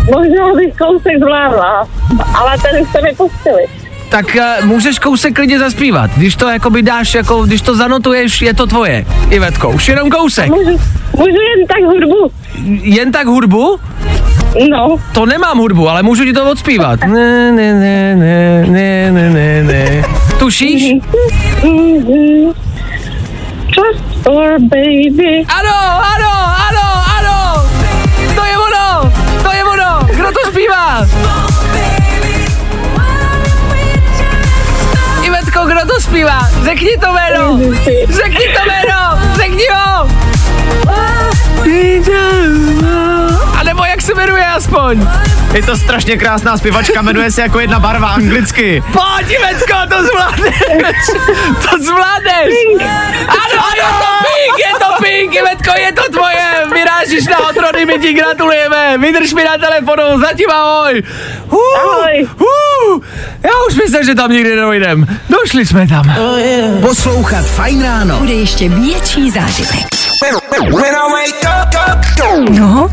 [0.04, 1.88] možná bych kousek zvládla.
[2.34, 3.62] Ale ten jste mi pustili.
[4.08, 6.10] Tak uh, můžeš kousek klidně zaspívat.
[6.16, 9.04] Když to jakoby dáš, jako, když to zanotuješ, je to tvoje.
[9.30, 10.48] Ivetko, už jenom kousek.
[10.48, 10.80] Můžu,
[11.16, 12.32] můžu jen tak hudbu?
[12.82, 13.80] Jen tak hudbu?
[14.70, 17.00] No, To nemám hudbu, ale můžu ti to odspívat.
[17.00, 20.02] Ne, ne, ne, ne, ne, ne, ne, ne.
[20.38, 20.82] Tušíš?
[23.76, 25.44] Just for baby.
[25.48, 25.76] Ano,
[26.14, 26.32] ano,
[26.68, 26.86] ano,
[27.18, 27.64] ano!
[28.34, 29.12] To je ono!
[29.42, 29.98] To je ono!
[30.16, 31.06] Kdo to zpívá?
[35.22, 36.48] Ivetko, kdo to zpívá?
[36.64, 37.58] Řekni to jméno!
[38.08, 39.18] Řekni to jméno!
[39.36, 40.08] Řekni ho!
[44.22, 45.08] Jmenuje aspoň?
[45.54, 48.82] Je to strašně krásná zpěvačka, jmenuje se jako jedna barva anglicky.
[48.92, 50.54] Pojď, Ivetko, to zvládneš!
[51.70, 52.54] To zvládneš!
[53.28, 56.46] Ano, je to pink, je to pink, Ivetko, je to tvoje!
[56.72, 58.98] Vyrážíš na otrody, my ti gratulujeme!
[58.98, 61.02] Vydrž mi na telefonu, zatím ahoj!
[61.50, 62.28] Uh, Ahoj.
[62.40, 63.00] Uh,
[63.42, 65.06] já už myslím, že tam nikdy nedojdem.
[65.28, 66.14] Došli jsme tam.
[66.80, 68.18] Poslouchat Fajn ráno.
[68.18, 69.86] Bude ještě větší zážitek.
[72.50, 72.88] No,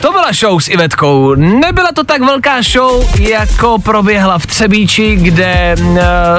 [0.00, 1.34] To byla show s Ivetkou.
[1.34, 5.96] Nebyla to tak velká show, jako proběhla v Třebíči, kde uh,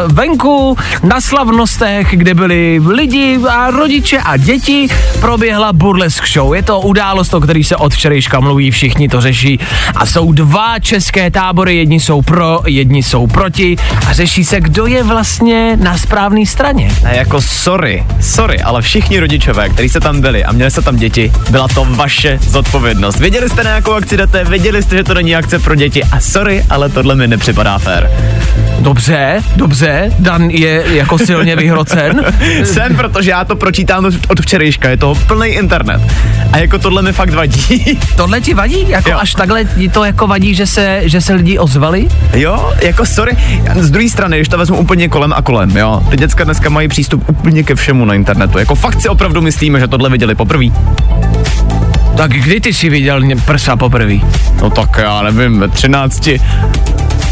[0.07, 4.87] venku na slavnostech, kde byli lidi a rodiče a děti,
[5.19, 6.53] proběhla burlesk show.
[6.53, 9.59] Je to událost, o který se od včerejška mluví, všichni to řeší.
[9.95, 13.75] A jsou dva české tábory, jedni jsou pro, jedni jsou proti
[14.07, 16.91] a řeší se, kdo je vlastně na správné straně.
[17.05, 20.95] A jako sorry, sorry, ale všichni rodičové, kteří se tam byli a měli se tam
[20.95, 23.19] děti, byla to vaše zodpovědnost.
[23.19, 26.19] Věděli jste, na jakou akci jdete, věděli jste, že to není akce pro děti a
[26.19, 28.11] sorry, ale tohle mi nepřipadá fér.
[28.79, 32.25] Dobře, dobře, Dan je jako silně vyhrocen.
[32.63, 36.01] Jsem, protože já to pročítám od- od včerejška, je toho plný internet.
[36.53, 37.97] A jako tohle mi fakt vadí.
[38.15, 38.85] Tohle ti vadí?
[38.89, 39.17] Jako Jo.
[39.21, 42.07] až takhle ti to jako vadí, že se, že se lidi ozvali?
[42.33, 43.37] Jo, jako sorry.
[43.75, 46.03] Z druhé strany, když to vezmu úplně kolem a kolem, jo.
[46.09, 48.57] Ty děcka dneska mají přístup úplně ke všemu na internetu.
[48.59, 50.65] Jako fakt si opravdu myslíme, že tohle viděli poprvé.
[52.17, 54.15] Tak kdy ty jsi viděl prsa poprvé?
[54.61, 56.29] No tak já nevím, ve 13.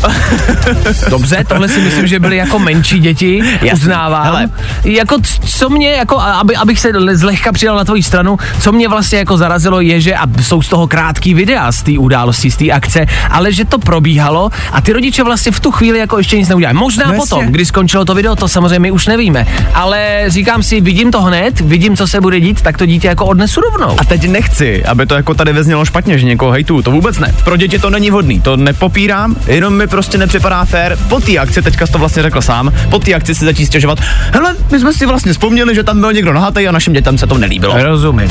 [1.10, 3.42] Dobře, tohle si myslím, že byly jako menší děti,
[3.74, 4.26] uznávám.
[4.26, 4.50] Hele.
[4.84, 8.88] Jako co mě, jako, aby, abych se le- zlehka přidal na tvoji stranu, co mě
[8.88, 12.58] vlastně jako zarazilo je, že a jsou z toho krátký videa z té události, z
[12.58, 16.38] té akce, ale že to probíhalo a ty rodiče vlastně v tu chvíli jako ještě
[16.38, 16.78] nic neudělali.
[16.78, 19.48] Možná No no potom, kdy skončilo to video, to samozřejmě my už nevíme.
[19.74, 23.26] Ale říkám si, vidím to hned, vidím, co se bude dít, tak to dítě jako
[23.26, 24.00] odnesu rovnou.
[24.00, 27.36] A teď nechci, aby to jako tady veznělo špatně, že někoho hejtu, to vůbec ne.
[27.44, 30.98] Pro děti to není vhodný, to nepopírám, jenom mi prostě nepřipadá fér.
[31.10, 34.00] Po té akci, teďka jsi to vlastně řekl sám, po té akci si začít stěžovat,
[34.34, 37.28] hele, my jsme si vlastně vzpomněli, že tam byl někdo nahatej a našim dětem se
[37.28, 37.84] to nelíbilo.
[37.84, 38.30] Rozumím.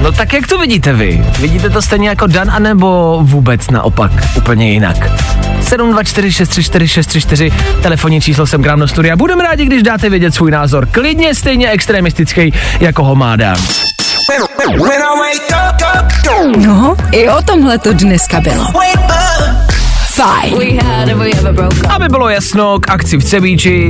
[0.00, 1.24] No tak jak to vidíte vy?
[1.38, 4.96] Vidíte to stejně jako Dan, anebo vůbec naopak, úplně jinak?
[5.62, 9.16] 724634634, telefonní číslo jsem k nám do studia.
[9.16, 10.86] Budeme rádi, když dáte vědět svůj názor.
[10.86, 13.56] Klidně stejně extremistický, jako ho má Dan.
[16.56, 18.66] No, i o tomhle to dneska bylo.
[20.12, 20.80] Fajn.
[21.88, 23.88] Aby bylo jasno, k akci v Třebíči,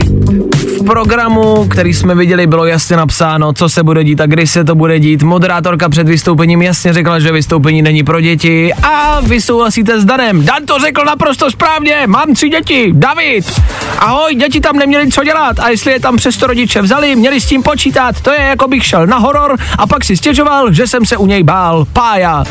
[0.80, 4.64] v programu, který jsme viděli, bylo jasně napsáno, co se bude dít a kdy se
[4.64, 5.22] to bude dít.
[5.22, 10.44] Moderátorka před vystoupením jasně řekla, že vystoupení není pro děti a vy souhlasíte s Danem.
[10.44, 13.61] Dan to řekl naprosto správně, mám tři děti, David.
[13.98, 17.46] Ahoj, děti tam neměli co dělat a jestli je tam přesto rodiče vzali, měli s
[17.46, 18.20] tím počítat.
[18.20, 21.26] To je jako bych šel na horor a pak si stěžoval, že jsem se u
[21.26, 21.85] něj bál.
[21.92, 22.44] Pája.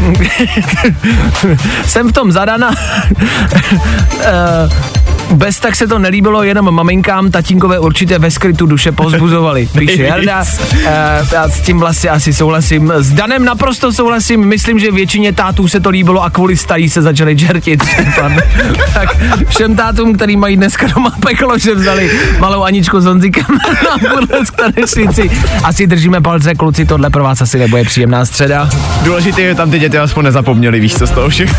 [1.86, 2.70] jsem v tom zadana.
[4.20, 4.68] Eh,
[5.34, 9.68] bez tak se to nelíbilo jenom maminkám, tatínkové určitě ve skrytu duše pozbuzovali.
[9.78, 10.44] Píše Jarda,
[10.86, 12.92] eh, já s tím vlastně asi souhlasím.
[12.96, 17.02] S Danem naprosto souhlasím, myslím, že většině tátů se to líbilo a kvůli starí se
[17.02, 17.84] začali čertit.
[17.84, 18.36] Štěpán.
[18.94, 19.16] tak
[19.48, 23.46] všem tátům, který mají dneska doma peklo, že vzali malou Aničku s Honzíkem
[23.84, 25.30] na burlesk tanečnici.
[25.64, 28.68] Asi držíme palce, kluci, tohle pro vás asi nebude příjemná středa.
[29.02, 31.50] Důležité je, tam ty děti aspoň nezapomněli, víš co z toho všech.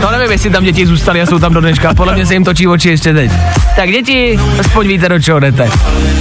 [0.00, 1.79] No nevím, jestli tam děti zůstaly a jsou tam do dneška.
[1.96, 3.30] Podle mě se jim točí oči ještě teď.
[3.76, 5.68] Tak děti, aspoň víte, do čeho jdete.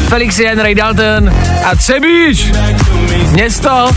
[0.08, 1.30] Felix Jen, Ray Dalton
[1.66, 2.52] a Třebíč.
[3.32, 3.90] Město,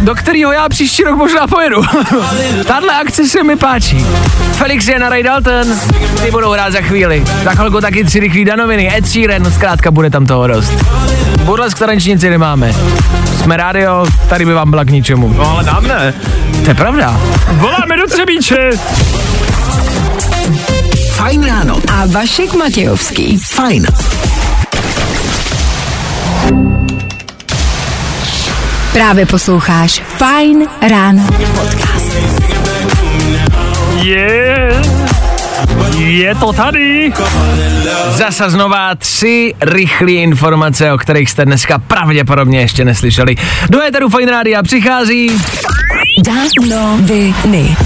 [0.00, 1.82] do kterého já příští rok možná pojedu.
[2.66, 4.06] Tahle akce se mi páčí.
[4.52, 5.66] Felix Jen a Ray Dalton,
[6.22, 7.24] ty budou hrát za chvíli.
[7.44, 8.96] Za chvilku taky tři rychlý danoviny.
[8.96, 10.72] Ed Sheeran, zkrátka bude tam toho dost.
[11.44, 12.74] Burlesk tanečnici nemáme.
[13.38, 15.34] Jsme rádio, tady by vám byla k ničemu.
[15.36, 16.14] No ale nám ne.
[16.64, 17.20] To je pravda.
[17.52, 18.70] Voláme do Třebíče.
[21.20, 21.76] Fajn ráno.
[21.92, 23.38] A Vašek Matějovský.
[23.38, 23.86] Fajn.
[28.92, 32.16] Právě posloucháš Fajn ráno podcast.
[34.02, 34.82] Je,
[35.98, 37.12] je to tady.
[38.08, 43.36] Zase znova tři rychlé informace, o kterých jste dneska pravděpodobně ještě neslyšeli.
[43.70, 45.30] Do Eteru Fine Rádia přichází
[46.24, 47.76] Danoviny.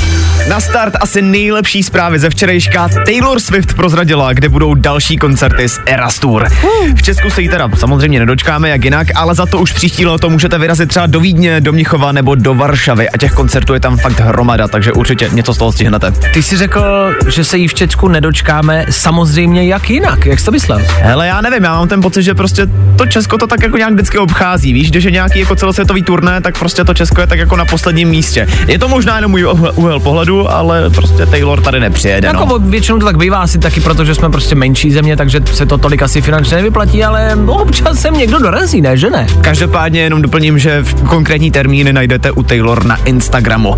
[0.48, 2.88] Na start asi nejlepší zprávy ze včerejška.
[3.07, 6.48] Taylor Swift prozradila, kde budou další koncerty z Eras Tour.
[6.96, 10.30] V Česku se jí teda samozřejmě nedočkáme jak jinak, ale za to už příští léto
[10.30, 13.96] můžete vyrazit třeba do Vídně, do Mnichova nebo do Varšavy a těch koncertů je tam
[13.96, 16.11] fakt hromada, takže určitě něco z toho stihnete.
[16.11, 20.50] Ty jsi řekl, že se jí v Česku nedočkáme, samozřejmě jak jinak, jak jsi to
[20.52, 20.83] myslel?
[21.00, 23.92] Hele, já nevím, já mám ten pocit, že prostě to Česko to tak jako nějak
[23.92, 27.38] vždycky obchází, víš, když je nějaký jako celosvětový turné, tak prostě to Česko je tak
[27.38, 28.46] jako na posledním místě.
[28.66, 30.00] Je to možná jenom můj úhel- úhel
[30.35, 32.59] pohledu, ale prostě Taylor tady nepřijede, Jako no.
[32.59, 36.03] většinou to tak bývá asi taky, protože jsme prostě menší země, takže se to tolik
[36.03, 39.27] asi finančně nevyplatí, ale občas sem někdo dorazí, ne, že ne?
[39.40, 43.77] Každopádně jenom doplním, že v konkrétní termíny najdete u Taylor na Instagramu.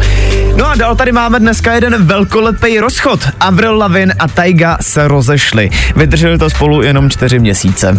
[0.57, 3.21] No a dál tady máme dneska jeden velkolepý rozchod.
[3.40, 5.71] Avril Lavigne a Taiga se rozešli.
[5.97, 7.99] Vydrželi to spolu jenom čtyři měsíce.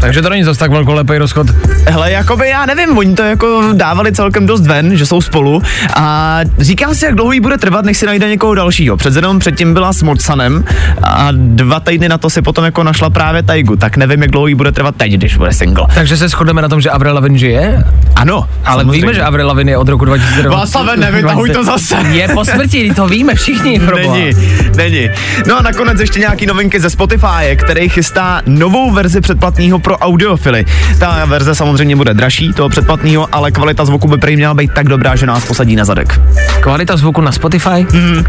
[0.00, 1.46] Takže to není zase tak velkolepý rozchod.
[1.86, 5.62] Hele, jakoby já nevím, oni to jako dávali celkem dost ven, že jsou spolu
[5.94, 8.96] a říkám si, jak dlouho jí bude trvat, než si najde někoho dalšího.
[8.96, 10.64] Přece jenom předtím byla s Mocanem
[11.02, 14.46] a dva týdny na to si potom jako našla právě Taigu, tak nevím, jak dlouho
[14.46, 15.86] jí bude trvat teď, když bude single.
[15.94, 17.84] Takže se shodneme na tom, že Avril Lavigne žije?
[18.16, 19.00] Ano, Ale samozřejmě.
[19.00, 20.56] víme, že Avril Lavigne je od roku 2020.
[20.56, 21.96] Václave, nevytahuj to zase.
[22.10, 23.80] Je po smrti, to víme všichni.
[23.80, 24.14] proboha.
[24.16, 24.34] Není,
[24.76, 25.10] není.
[25.46, 30.64] No a nakonec ještě nějaký novinky ze Spotify, který chystá novou verzi předplatného pro audiofily.
[30.98, 34.88] Ta verze samozřejmě bude dražší, toho předplatného, ale kvalita zvuku by prý měla být tak
[34.88, 36.20] dobrá, že nás posadí na zadek.
[36.60, 37.86] Kvalita zvuku na Spotify?
[37.92, 38.24] Mm.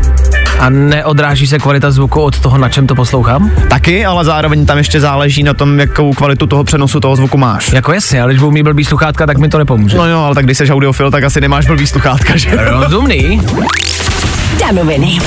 [0.59, 3.51] A neodráží se kvalita zvuku od toho, na čem to poslouchám?
[3.69, 7.73] Taky, ale zároveň tam ještě záleží na tom, jakou kvalitu toho přenosu toho zvuku máš.
[7.73, 9.97] Jako jasně, ale když budou mít blbý sluchátka, tak mi to nepomůže.
[9.97, 12.49] No jo, ale tak když jsi audiofil, tak asi nemáš blbý sluchátka, že?
[12.55, 13.41] Rozumný.
[14.59, 15.19] Danoviny.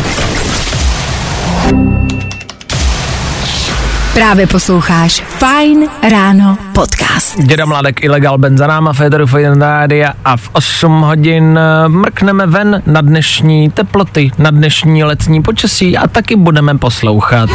[4.15, 7.41] Právě posloucháš Fine Ráno podcast.
[7.41, 12.47] Děda Mladek, Ilegal Ben za náma, Federu Fine Rádia a v 8 hodin eh, mrkneme
[12.47, 17.51] ven na dnešní teploty, na dnešní letní počasí a taky budeme poslouchat.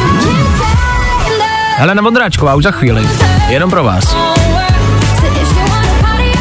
[1.75, 3.07] Helena Vondráčková už za chvíli,
[3.49, 4.15] jenom pro vás.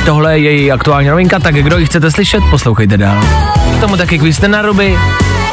[0.05, 3.21] Tohle je její aktuální novinka, tak kdo ji chcete slyšet, poslouchejte dál.
[3.79, 4.99] K tomu taky kvízte na ruby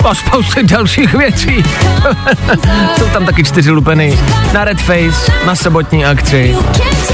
[0.05, 1.63] a spousty dalších věcí.
[2.97, 4.19] Jsou tam taky čtyři lupeny
[4.53, 6.57] na Red Face, na sobotní akci.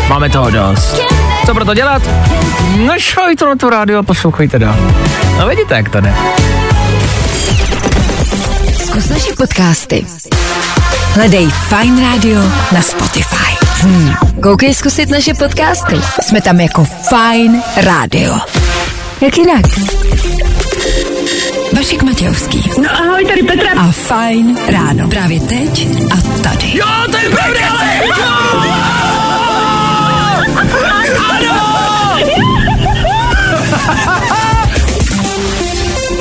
[0.07, 1.01] Máme toho dost.
[1.45, 2.01] Co pro to dělat?
[2.77, 4.75] Nešoj to na to rádio a poslouchejte dál.
[5.39, 6.13] No vidíte, jak to jde.
[8.85, 10.05] Zkus naše podcasty.
[11.13, 13.65] Hledej Fine Radio na Spotify.
[13.81, 14.13] Hmm.
[14.43, 15.95] Koukej zkusit naše podcasty.
[16.21, 18.37] Jsme tam jako Fine Radio.
[19.21, 19.65] Jak jinak?
[21.79, 23.69] Vašik Matějovský No ahoj, tady Petra.
[23.77, 25.09] a Fine Ráno.
[25.09, 26.77] Právě teď a tady.
[26.77, 27.89] Jo, to je pravda, ale...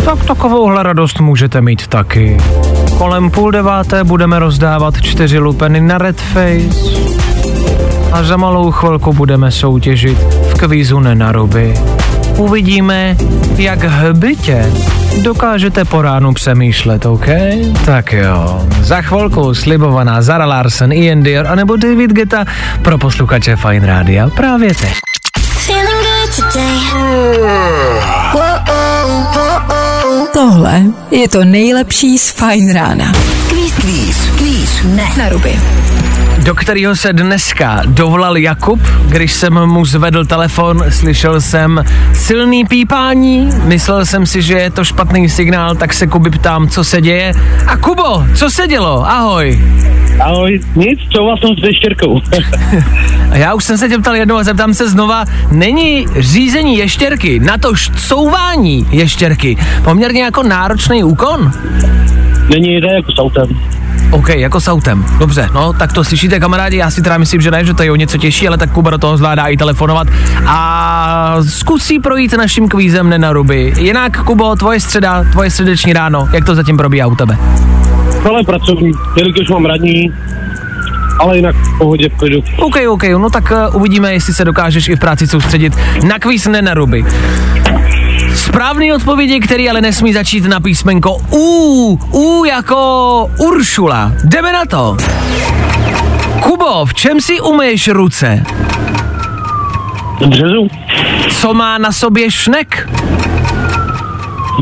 [0.04, 2.36] Tak takovouhle radost můžete mít taky.
[2.98, 7.08] Kolem půl deváté budeme rozdávat čtyři lupeny na Red Face.
[8.12, 11.74] A za malou chvilku budeme soutěžit v kvízu Nenaruby.
[12.38, 13.16] Uvidíme,
[13.56, 14.72] jak hbitě
[15.22, 17.26] dokážete po ránu přemýšlet, OK?
[17.86, 22.44] Tak jo, za chvilku slibovaná Zara Larsen, Ian Dior anebo David Geta
[22.82, 24.92] pro posluchače Fine Rádia právě teď.
[30.32, 33.12] Tohle je to nejlepší z Fine Rána.
[33.80, 35.08] Kvíz, kvíz, ne.
[35.18, 35.60] Na ruby.
[36.38, 38.80] do kterého se dneska dovolal Jakub.
[39.08, 44.84] Když jsem mu zvedl telefon, slyšel jsem silný pípání, myslel jsem si, že je to
[44.84, 47.32] špatný signál, tak se Kuby ptám, co se děje.
[47.66, 49.10] A Kubo, co se dělo?
[49.10, 49.60] Ahoj.
[50.20, 52.20] Ahoj, nic, co vás jsem s ještěrkou.
[53.30, 57.40] A já už jsem se tě ptal jednou a zeptám se znova, není řízení ještěrky,
[57.40, 57.72] na to
[58.08, 61.52] couvání ještěrky, poměrně jako náročný úkon?
[62.50, 63.46] Není jde jako s autem.
[64.10, 65.04] OK, jako s autem.
[65.18, 66.76] Dobře, no, tak to slyšíte, kamarádi.
[66.76, 68.90] Já si teda myslím, že ne, že to je o něco těžší, ale tak Kuba
[68.90, 70.08] do toho zvládá i telefonovat
[70.46, 73.72] a zkusí projít naším kvízem nenaruby.
[73.78, 77.38] Jinak, Kubo, tvoje středa, tvoje středeční ráno, jak to zatím probíhá u tebe?
[78.30, 80.12] Ale pracovní, jelikož mám radní,
[81.18, 82.42] ale jinak v pohodě, v klidu.
[82.56, 85.76] OK, OK, no tak uh, uvidíme, jestli se dokážeš i v práci soustředit
[86.08, 87.04] na kvíz nenaruby.
[88.44, 94.12] Správný odpovědi, který ale nesmí začít na písmenko U, U jako Uršula.
[94.24, 94.96] Jdeme na to.
[96.40, 98.42] Kubo, v čem si umyješ ruce?
[100.22, 100.68] Z březu,
[101.30, 102.88] Co má na sobě šnek?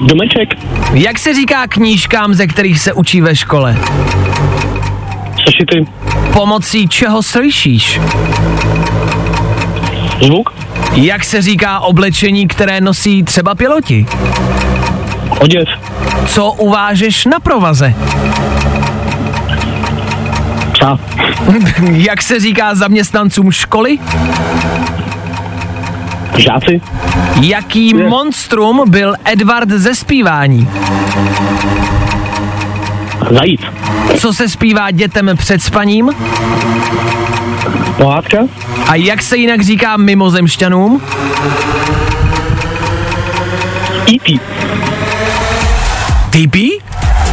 [0.06, 0.48] domeček,
[0.92, 3.76] Jak se říká knížkám, ze kterých se učí ve škole?
[5.44, 5.84] sešity,
[6.32, 8.00] Pomocí čeho slyšíš?
[10.22, 10.50] zvuk,
[10.92, 14.06] Jak se říká oblečení, které nosí třeba piloti?
[15.40, 15.68] oděv,
[16.26, 17.94] Co uvážeš na provaze?
[20.72, 20.98] psa,
[21.92, 23.98] Jak se říká zaměstnancům školy?
[26.36, 26.80] žáci,
[27.40, 30.68] Jaký monstrum byl Edward ze zpívání?
[33.30, 33.60] zajít,
[34.18, 36.10] Co se zpívá dětem před spaním?
[37.96, 38.38] Pohádka,
[38.88, 41.02] A jak se jinak říká mimozemšťanům?
[44.08, 44.40] E.T.,
[46.30, 46.56] TP?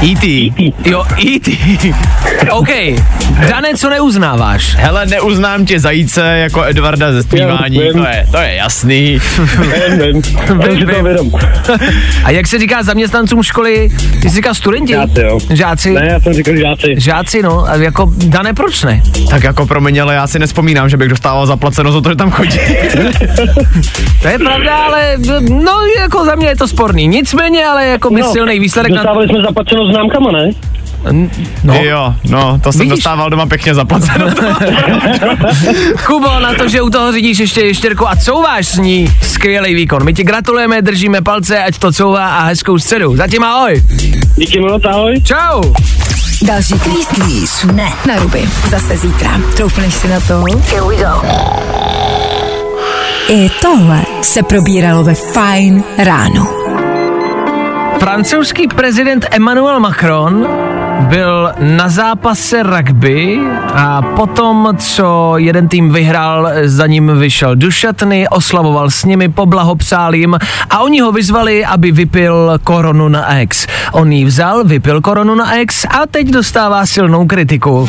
[0.03, 0.53] E.T.
[0.85, 1.57] Jo, E.T.
[2.51, 2.69] OK.
[3.49, 4.75] Dane, co neuznáváš?
[4.75, 9.19] Hele, neuznám tě zajíce jako Edvarda ze zpívání, to je, to je jasný.
[10.67, 11.31] Vím, vím.
[12.23, 13.89] A jak se říká zaměstnancům školy?
[14.21, 14.93] Ty jsi říkal studenti?
[14.93, 15.39] Žáci, jo.
[15.49, 15.91] Žáci?
[15.91, 16.95] Ne, já jsem říkal žáci.
[16.97, 17.69] Žáci, no.
[17.69, 19.01] A jako, Dane, proč ne?
[19.29, 22.31] Tak jako promiň, ale já si nespomínám, že bych dostával zaplaceno za to, že tam
[22.31, 22.59] chodí.
[24.21, 25.17] To je pravda, ale
[25.49, 27.07] no, jako za mě je to sporný.
[27.07, 28.95] Nicméně, ale jako by silný výsledek na...
[28.97, 30.51] Dostávali jsme zaplaceno známkama, ne?
[31.63, 31.73] No.
[31.73, 32.91] Jo, no, to jsem Vidíš?
[32.95, 34.25] dostával doma pěkně zaplaceno.
[36.07, 40.03] Kubo, na to, že u toho řídíš ještě ještěrku a couváš s ní, skvělý výkon.
[40.03, 43.15] My ti gratulujeme, držíme palce, ať to couvá a hezkou středu.
[43.17, 43.83] Zatím ahoj.
[44.35, 45.21] Díky moc, ahoj.
[45.23, 45.63] Čau.
[46.43, 47.89] Další kvíz, kvíz, ne.
[48.07, 48.49] Na ruby.
[48.69, 49.41] Zase zítra.
[49.57, 50.43] Troufneš si na to?
[50.69, 51.21] Here we go.
[53.29, 56.62] I tohle se probíralo ve Fine ráno.
[57.99, 60.47] Francouzský prezident Emmanuel Macron
[60.99, 63.39] byl na zápase rugby
[63.73, 70.15] a potom, co jeden tým vyhrál, za ním vyšel do šatny, oslavoval s nimi, poblahopřál
[70.15, 70.37] jim
[70.69, 73.67] a oni ho vyzvali, aby vypil koronu na ex.
[73.91, 77.87] On ji vzal, vypil koronu na ex a teď dostává silnou kritiku.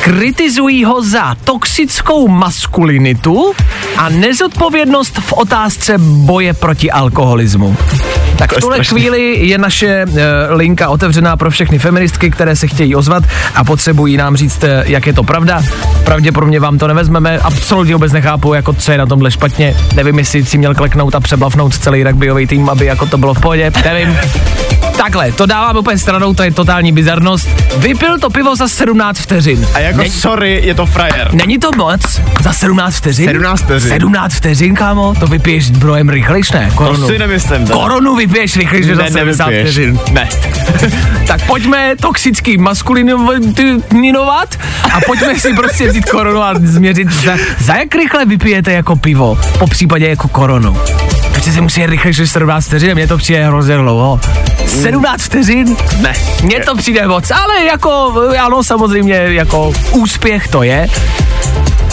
[0.00, 3.52] Kritizují ho za toxickou maskulinitu
[3.96, 7.76] a nezodpovědnost v otázce boje proti alkoholismu.
[8.36, 10.16] Tak v tuhle chvíli je naše uh,
[10.50, 15.06] linka otevřená pro všechny feministky, které se chtějí ozvat a potřebují nám říct, eh, jak
[15.06, 15.62] je to pravda.
[16.04, 19.76] Pravděpodobně vám to nevezmeme, absolutně vůbec nechápu, jako co je na tomhle špatně.
[19.94, 23.40] Nevím, jestli si měl kleknout a přeblavnout celý rugbyový tým, aby jako to bylo v
[23.40, 24.18] pohodě, nevím.
[24.96, 27.48] Takhle, to dávám úplně stranou, to je totální bizarnost.
[27.76, 29.66] Vypil to pivo za 17 vteřin.
[29.74, 31.28] A jako Není- sorry, je to frajer.
[31.32, 32.20] Není to moc?
[32.42, 33.26] Za 17 vteřin?
[33.26, 33.90] 17 vteřin.
[33.90, 35.14] 17 vteřin, kámo?
[35.20, 36.66] To vypiješ brojem rychlejš, ne?
[36.70, 37.06] To Korunu.
[37.08, 37.66] si nemyslím.
[37.66, 37.76] tak.
[37.76, 39.74] Korunu vypiješ rychlejš než za Ne, 70 nevypiješ.
[39.74, 39.98] vteřin.
[40.12, 40.28] Ne.
[41.26, 44.58] tak pojďme toxický maskulinovat
[44.92, 49.38] a pojďme si prostě vzít korunu a změřit, za, za jak rychle vypijete jako pivo,
[49.58, 50.76] po případě jako korunu.
[51.38, 54.20] Protože si musí než 17 vteřin, mně to přijde hrozně dlouho.
[54.66, 55.76] 17 vteřin?
[56.00, 56.12] Ne.
[56.42, 60.88] Mně to přijde moc, ale jako, ano, samozřejmě, jako úspěch to je.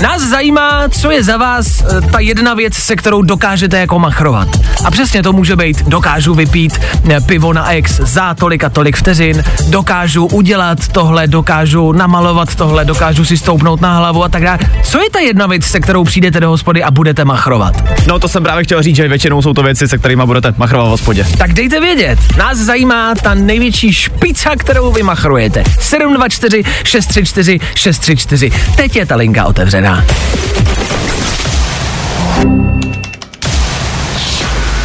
[0.02, 4.48] Nás zajímá, co je za vás eh, ta jedna věc, se kterou dokážete jako machrovat.
[4.86, 6.80] A přesně to může být, dokážu vypít
[7.10, 12.86] eh, pivo na ex za tolik a tolik vteřin, dokážu udělat tohle, dokážu namalovat tohle,
[12.86, 14.60] dokážu si stoupnout na hlavu a tak dále.
[14.84, 17.76] Co je ta jedna věc, se kterou přijdete do hospody a budete machrovat?
[18.08, 20.88] No to jsem právě chtěl říct, že většinou jsou to věci, se kterými budete machrovat
[20.88, 21.28] v hospodě.
[21.38, 22.20] Tak dejte vědět.
[22.38, 25.64] Nás zajímá ta největší špica, kterou vy machrujete.
[25.80, 28.52] 724 634 634.
[28.76, 29.85] Teď je ta linka otevřená.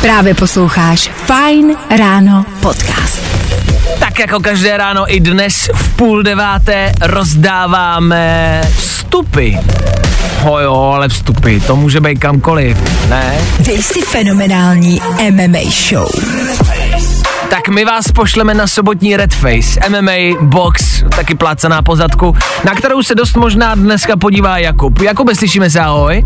[0.03, 3.25] Právě posloucháš Fine Ráno podcast.
[3.99, 9.53] Tak jako každé ráno i dnes v půl deváté rozdáváme vstupy.
[10.41, 12.77] Ho jo, ale vstupy, to může být kamkoliv,
[13.09, 13.35] ne?
[13.61, 16.11] Dej si fenomenální MMA show.
[17.51, 22.35] Tak my vás pošleme na sobotní Red Face, MMA, box, taky plácaná pozadku,
[22.65, 25.01] na kterou se dost možná dneska podívá Jakub.
[25.01, 26.25] Jakube, slyšíme se, ahoj.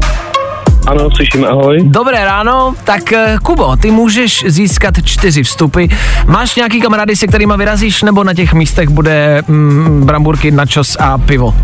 [0.87, 1.81] Ano, slyšíme, ahoj.
[1.85, 5.85] Dobré ráno, tak eh, Kubo, ty můžeš získat čtyři vstupy.
[6.27, 11.18] Máš nějaký kamarády, se kterými vyrazíš, nebo na těch místech bude mm, bramburky, načos a
[11.18, 11.55] pivo?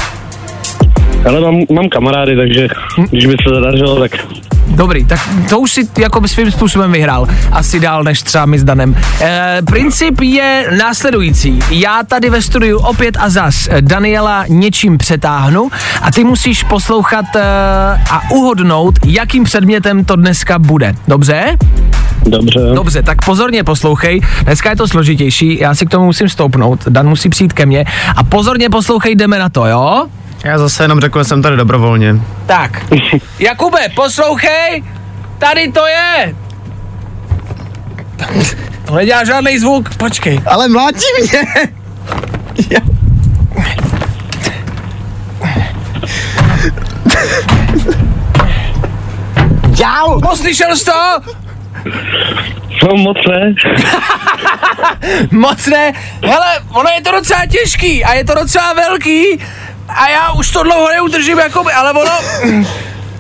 [1.29, 2.69] Ale mám, mám kamarády, takže
[3.11, 4.13] když by se zadařilo, tak
[4.71, 7.27] Dobrý, tak to už si jako svým způsobem vyhrál.
[7.53, 8.97] Asi dál než třeba my s Danem.
[9.21, 11.59] E, princip je následující.
[11.71, 15.71] Já tady ve studiu opět a zas Daniela něčím přetáhnu
[16.03, 17.41] a ty musíš poslouchat e,
[18.11, 20.95] a uhodnout, jakým předmětem to dneska bude.
[21.09, 21.57] Dobře?
[22.27, 22.61] dobře.
[22.75, 24.21] Dobře, tak pozorně poslouchej.
[24.45, 26.89] Dneska je to složitější, já si k tomu musím stoupnout.
[26.89, 27.85] Dan musí přijít ke mně.
[28.17, 30.07] A pozorně poslouchej, jdeme na to, jo?
[30.45, 32.15] Já zase jenom řekl, že jsem tady dobrovolně.
[32.47, 32.87] Tak.
[33.39, 34.85] Jakube, poslouchej!
[35.39, 36.35] Tady to je!
[38.85, 40.41] To nedělá žádný zvuk, počkej.
[40.47, 41.69] Ale mlátí mě!
[49.77, 50.21] Čau!
[50.21, 50.93] Poslyšel jsi to?
[52.83, 53.55] No moc ne.
[55.31, 55.93] Moc ne.
[56.25, 59.41] Hele, ono je to docela těžký a je to docela velký
[59.97, 62.13] a já už to dlouho neudržím, jako, ale ono,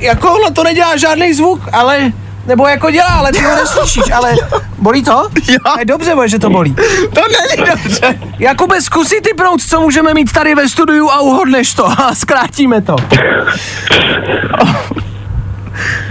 [0.00, 2.12] jako ono to nedělá žádný zvuk, ale,
[2.46, 4.34] nebo jako dělá, ale ty ho neslyšíš, ale
[4.78, 5.28] bolí to?
[5.48, 5.58] Jo.
[5.78, 6.74] Je dobře, boje, že to bolí.
[7.14, 8.18] To není dobře.
[8.38, 12.96] Jakube, zkusí typnout, co můžeme mít tady ve studiu a uhodneš to a zkrátíme to.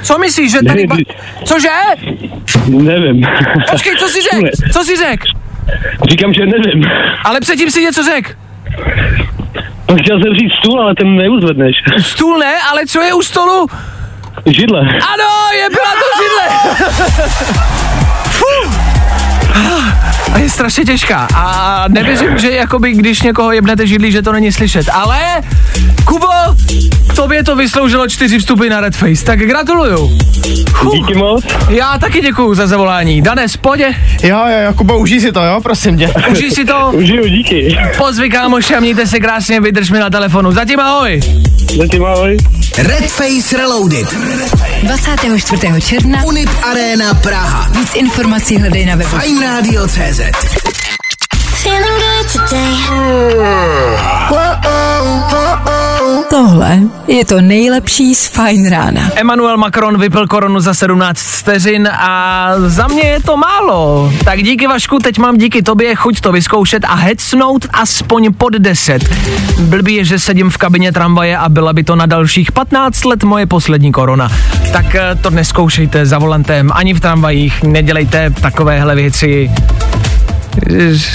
[0.04, 0.88] Co myslíš, že tady...
[0.88, 0.96] Ba-
[1.46, 1.70] Cože?
[2.68, 3.24] Nevím.
[3.72, 4.50] Počkej, co jsi řekl?
[4.74, 5.28] Co jsi řekl?
[6.10, 6.84] Říkám, že nevím.
[7.24, 8.32] Ale předtím si něco řekl.
[9.90, 11.76] No, Chtěl jsem říct stůl, ale ten neuzvedneš.
[12.02, 13.68] Stůl ne, ale co je u stolu?
[14.46, 14.80] Židle.
[14.82, 16.76] Ano, je byla to židle.
[18.24, 18.80] Fuh.
[20.34, 21.28] A je strašně těžká.
[21.36, 24.90] A nevěřím, že jakoby, když někoho jebnete židlí, že to není slyšet.
[24.94, 25.20] Ale,
[26.06, 26.28] Kubo,
[27.16, 30.18] tobě to vysloužilo čtyři vstupy na Red Face, tak gratuluju.
[30.94, 31.44] Díky moc.
[31.70, 33.22] Já taky děkuju za zavolání.
[33.22, 36.10] Danes, poďě, Jo, jo, Jakubo, užij si to, jo, prosím tě.
[36.32, 37.78] užij si to, Užiju, díky.
[37.98, 40.52] pozvi kámoši a mějte se krásně, vydrž mi na telefonu.
[40.52, 41.22] Zatím ahoj.
[41.78, 42.38] Zatím ahoj.
[42.78, 44.08] Red Face Reloaded.
[44.84, 45.68] 24.
[45.82, 47.70] června Unip Arena Praha.
[47.80, 49.18] víc informací hledej na webu.
[49.20, 50.22] Fine Radio CZ.
[51.64, 52.80] Feeling good today.
[56.30, 59.02] Tohle je to nejlepší z Fine rána.
[59.16, 64.12] Emmanuel Macron vypil koronu za 17 vteřin a za mě je to málo.
[64.26, 69.10] Tak díky Vašku, teď mám díky tobě chuť to vyzkoušet a hecnout aspoň pod 10.
[69.60, 73.24] Blbý je, že sedím v kabině tramvaje a byla by to na dalších 15 let
[73.24, 74.32] moje poslední korona.
[74.72, 79.52] Tak eh, to neskoušejte za volantem, ani v tramvajích, nedělejte takovéhle věci.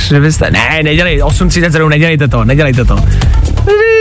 [0.08, 2.98] Že byste, ne, nedělej, 8.37, nedělejte to, nedělejte to.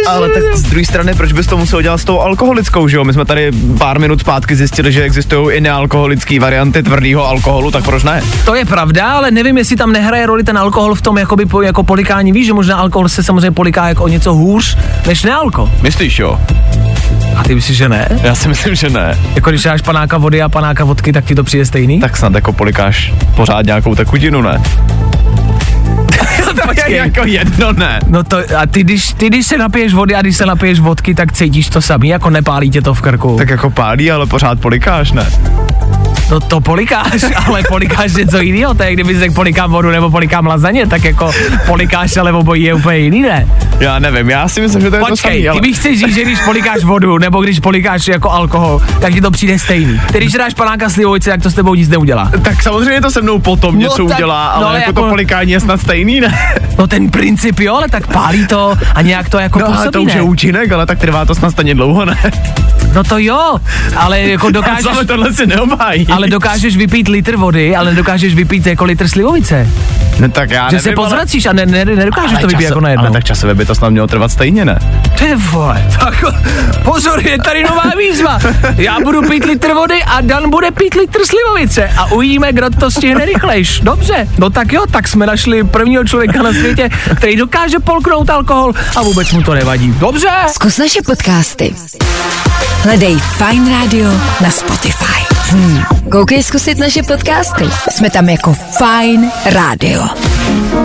[0.08, 3.04] Ale tak z druhé strany, proč bys to musel dělat s tou alkoholickou, že jo?
[3.04, 7.84] My jsme tady pár minut zpátky zjistili, že existují i nealkoholické varianty tvrdého alkoholu, tak
[7.84, 8.22] proč ne?
[8.46, 11.62] To je pravda, ale nevím, jestli tam nehraje roli ten alkohol v tom jakoby, po-
[11.62, 12.32] jako polikání.
[12.32, 14.78] Víš, že možná alkohol se samozřejmě poliká jako o něco hůř
[15.08, 15.72] než nealko.
[15.82, 16.40] Myslíš jo?
[17.36, 18.08] A ty myslíš, že ne?
[18.24, 19.18] Já si myslím, že ne.
[19.36, 22.00] Jako když dáš panáka vody a panáka vodky, tak ti to přijde stejný?
[22.00, 24.62] Tak snad jako polikáš pořád nějakou tekutinu, ne?
[26.68, 26.96] Počkej.
[26.96, 28.00] jako jedno ne.
[28.08, 31.16] No to, a ty když, ty když se napiješ vody a když se napiješ vodky,
[31.16, 33.36] tak cítíš to samý, jako nepálí tě to v krku.
[33.38, 35.26] Tak jako pálí, ale pořád polikáš, ne?
[36.32, 40.46] No to polikáš, ale polikáš něco jiného, to je kdyby řekl polikám vodu nebo polikám
[40.46, 41.32] lazaně, tak jako
[41.66, 43.48] polikáš, ale obojí je úplně jiný, ne?
[43.80, 45.62] Já nevím, já si myslím, že to je to Počkej, samý, ty ale...
[45.62, 49.32] bych chceš říct, že když polikáš vodu, nebo když polikáš jako alkohol, tak ti to
[49.32, 50.02] přijde stejný.
[50.12, 52.32] Ty když dáš panáka slivovice, tak to s tebou nic neudělá.
[52.44, 55.02] Tak samozřejmě to se mnou potom No něco tak- udělá, ale no ale jako, jako-
[55.02, 56.38] to polikání je snad stejný, ne?
[56.78, 59.92] No ten princip jo, ale tak pálí to a nějak to jako No ale působí,
[59.92, 60.18] to už ne?
[60.20, 62.18] je účinek, ale tak trvá to snad stejně dlouho, ne?
[62.94, 63.60] No to jo,
[63.96, 66.08] ale jako dokážeš, Ale tohle si neobhájí.
[66.08, 69.68] ale dokážeš vypít litr vody, ale nedokážeš vypít jako litr slivovice.
[70.20, 72.64] Ne, tak já Že nevím, se ale- pozvracíš a ne, ne, nedokážeš ale to čase-
[72.64, 73.04] jako najednou.
[73.06, 74.80] Ale tak časově by to snad mělo trvat stejně, ne?
[75.18, 76.24] Ty vole, tak
[76.84, 78.40] pozor, je tady nová výzva.
[78.78, 82.92] Já budu pít litr vody a Dan bude pít litr slivovice a uvidíme, kdo to
[82.92, 83.80] stihne rychlejš.
[83.80, 88.74] Dobře, no tak jo, tak jsme našli prvního člověka na světě, který dokáže polknout alkohol
[88.96, 89.94] a vůbec mu to nevadí.
[90.00, 90.30] Dobře.
[90.48, 91.76] Zkus naše podcasty.
[92.84, 94.10] Hledej Fine Radio
[94.42, 95.24] na Spotify.
[95.50, 95.84] Hmm.
[96.14, 97.66] Koukej zkusit naše podcasty.
[97.92, 100.04] Jsme tam jako Fine Radio.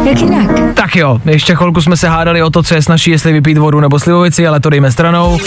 [0.04, 0.74] Jak jinak?
[0.74, 3.80] Tak jo, ještě chvilku jsme se hádali o to, co je snaží, jestli vypít vodu
[3.80, 5.38] nebo slivovici, ale to dejme stranou.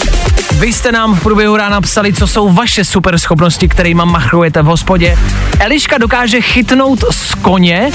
[0.58, 4.66] Vy jste nám v průběhu rána psali, co jsou vaše super schopnosti, kterými machrujete v
[4.66, 5.18] hospodě.
[5.58, 7.90] Eliška dokáže chytnout z koně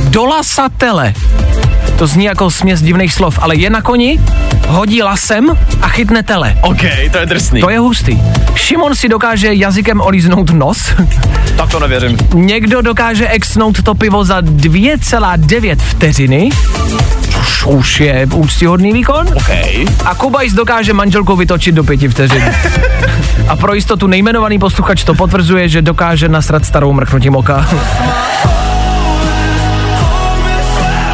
[0.00, 1.14] do lasatele.
[1.98, 4.20] To zní jako směs divných slov, ale je na koni,
[4.72, 5.52] hodí lasem
[5.82, 6.56] a chytne tele.
[6.60, 6.80] OK,
[7.12, 7.60] to je drsný.
[7.60, 8.22] To je hustý.
[8.54, 10.92] Šimon si dokáže jazykem olíznout nos.
[11.56, 12.16] Tak to nevěřím.
[12.34, 16.48] Někdo dokáže exnout to pivo za 2,9 vteřiny.
[17.30, 19.26] Což už je úctyhodný výkon.
[19.36, 19.48] OK.
[20.04, 22.42] A Kubajs dokáže manželku vytočit do pěti vteřin.
[23.48, 27.68] A pro jistotu nejmenovaný posluchač to potvrzuje, že dokáže nasrat starou mrknutím oka.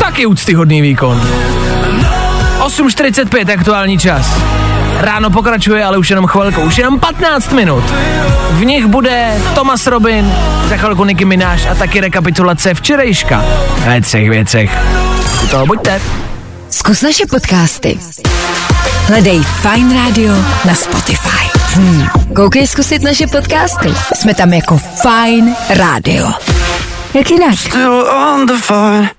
[0.01, 1.23] Taky úctyhodný výkon.
[2.69, 4.27] 8.45 aktuální čas.
[5.01, 7.85] Ráno pokračuje, ale už jenom chvilku, už jenom 15 minut.
[8.51, 10.33] V nich bude Thomas Robin,
[10.69, 13.45] za chvilku Nicki Minaj a taky rekapitulace včerejška.
[13.87, 14.71] Ve třech věcech.
[15.45, 16.01] U toho buďte.
[16.71, 17.99] Zkus naše podcasty.
[19.07, 21.59] Hledej Fine Radio na Spotify.
[21.75, 22.07] Hmm.
[22.37, 23.89] Koukej zkusit naše podcasty.
[24.15, 26.29] Jsme tam jako Fine Radio.
[27.15, 27.55] Jak jinak?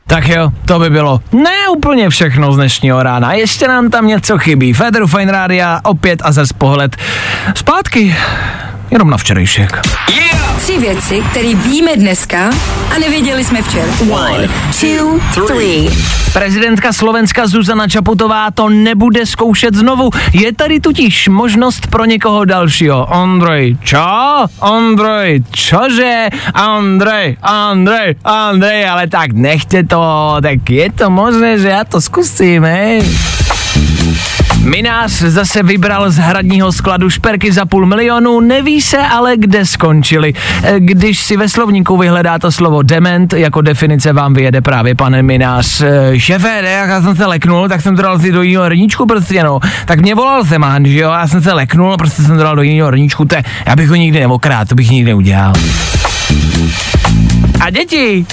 [0.07, 3.33] Tak jo, to by bylo ne úplně všechno z dnešního rána.
[3.33, 4.73] Ještě nám tam něco chybí.
[4.73, 6.95] Federu Fine Rádia opět a zase pohled
[7.55, 8.15] zpátky.
[8.91, 9.79] Jenom na včerejšek.
[10.57, 12.49] Tři věci, které víme dneska
[12.95, 13.91] a nevěděli jsme včera.
[14.11, 14.49] One,
[14.81, 15.89] two, three.
[16.33, 20.09] Prezidentka Slovenska Zuzana Čaputová to nebude zkoušet znovu.
[20.33, 23.13] Je tady totiž možnost pro někoho dalšího.
[23.13, 24.07] Andrej, čo?
[24.61, 26.27] Andrej, čože?
[26.53, 32.63] Andrej, Andrej, Andrej, ale tak nechte to, tak je to možné, že já to zkusím,
[32.63, 33.01] hej?
[34.63, 40.33] Minář zase vybral z hradního skladu šperky za půl milionu, neví se ale, kde skončili.
[40.63, 45.23] E, Když si ve slovníku vyhledá to slovo dement, jako definice vám vyjede právě pane
[45.23, 45.81] Minář.
[45.81, 48.65] E, Šefe, ne, jak já jsem se leknul, tak jsem to dal si do jiného
[48.65, 49.59] hrníčku prostě, no.
[49.85, 52.61] Tak mě volal Zeman, že jo, já jsem se leknul, prostě jsem to dal do
[52.61, 53.35] jiného hrníčku, to
[53.65, 55.53] já bych ho nikdy neokrát, to bych nikdy neudělal.
[57.59, 58.25] A děti,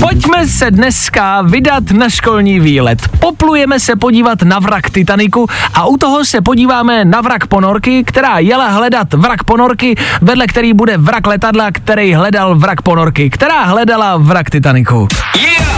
[0.00, 3.08] pojďme se dneska vydat na školní výlet.
[3.20, 8.38] Poplujeme se podívat na vrak Titaniku a u toho se podíváme na vrak ponorky, která
[8.38, 14.16] jela hledat vrak ponorky, vedle který bude vrak letadla, který hledal vrak ponorky, která hledala
[14.16, 15.08] vrak Titaniku.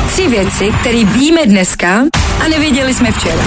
[0.06, 1.88] Tři věci, které víme dneska
[2.44, 3.44] a nevěděli jsme včera.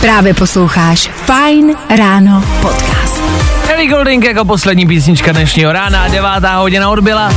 [0.00, 2.93] Právě posloucháš Fine Ráno podcast.
[3.74, 7.32] Ellie Golding jako poslední písnička dnešního rána, devátá hodina odbyla.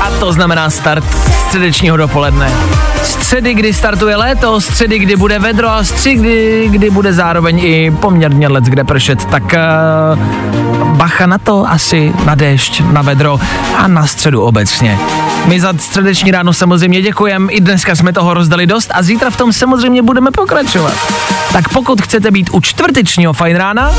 [0.00, 1.04] A to znamená start
[1.46, 2.52] středečního dopoledne.
[3.02, 8.48] Středy, kdy startuje léto, středy, kdy bude vedro a středy, kdy, bude zároveň i poměrně
[8.48, 9.24] let kde pršet.
[9.24, 13.40] Tak uh, bacha na to asi, na déšť, na vedro
[13.76, 14.98] a na středu obecně.
[15.46, 19.36] My za středeční ráno samozřejmě děkujeme, i dneska jsme toho rozdali dost a zítra v
[19.36, 20.94] tom samozřejmě budeme pokračovat.
[21.52, 23.92] Tak pokud chcete být u čtvrtečního fajn rána,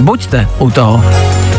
[0.00, 1.04] buďte u toho.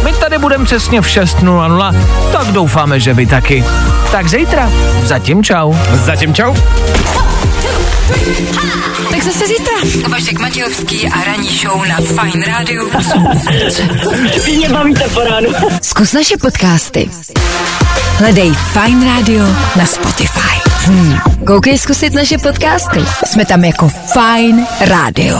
[0.03, 1.95] My tady budeme přesně v 6.00,
[2.31, 3.63] tak doufáme, že vy taky.
[4.11, 4.69] Tak zítra.
[5.03, 5.73] Zatím čau.
[5.93, 6.55] Zatím čau.
[9.11, 10.07] Tak zase zítra.
[10.09, 12.85] Vašek Matějovský a ranní show na Fine Radio.
[14.57, 15.49] Mě bavíte po ránu.
[15.81, 17.09] Zkus naše podcasty.
[18.17, 20.69] Hledej Fine Radio na Spotify.
[20.85, 21.17] Hmm.
[21.47, 22.99] Koukej zkusit naše podcasty.
[23.25, 25.37] Jsme tam jako Fine Radio.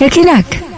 [0.00, 0.75] Jak jinak?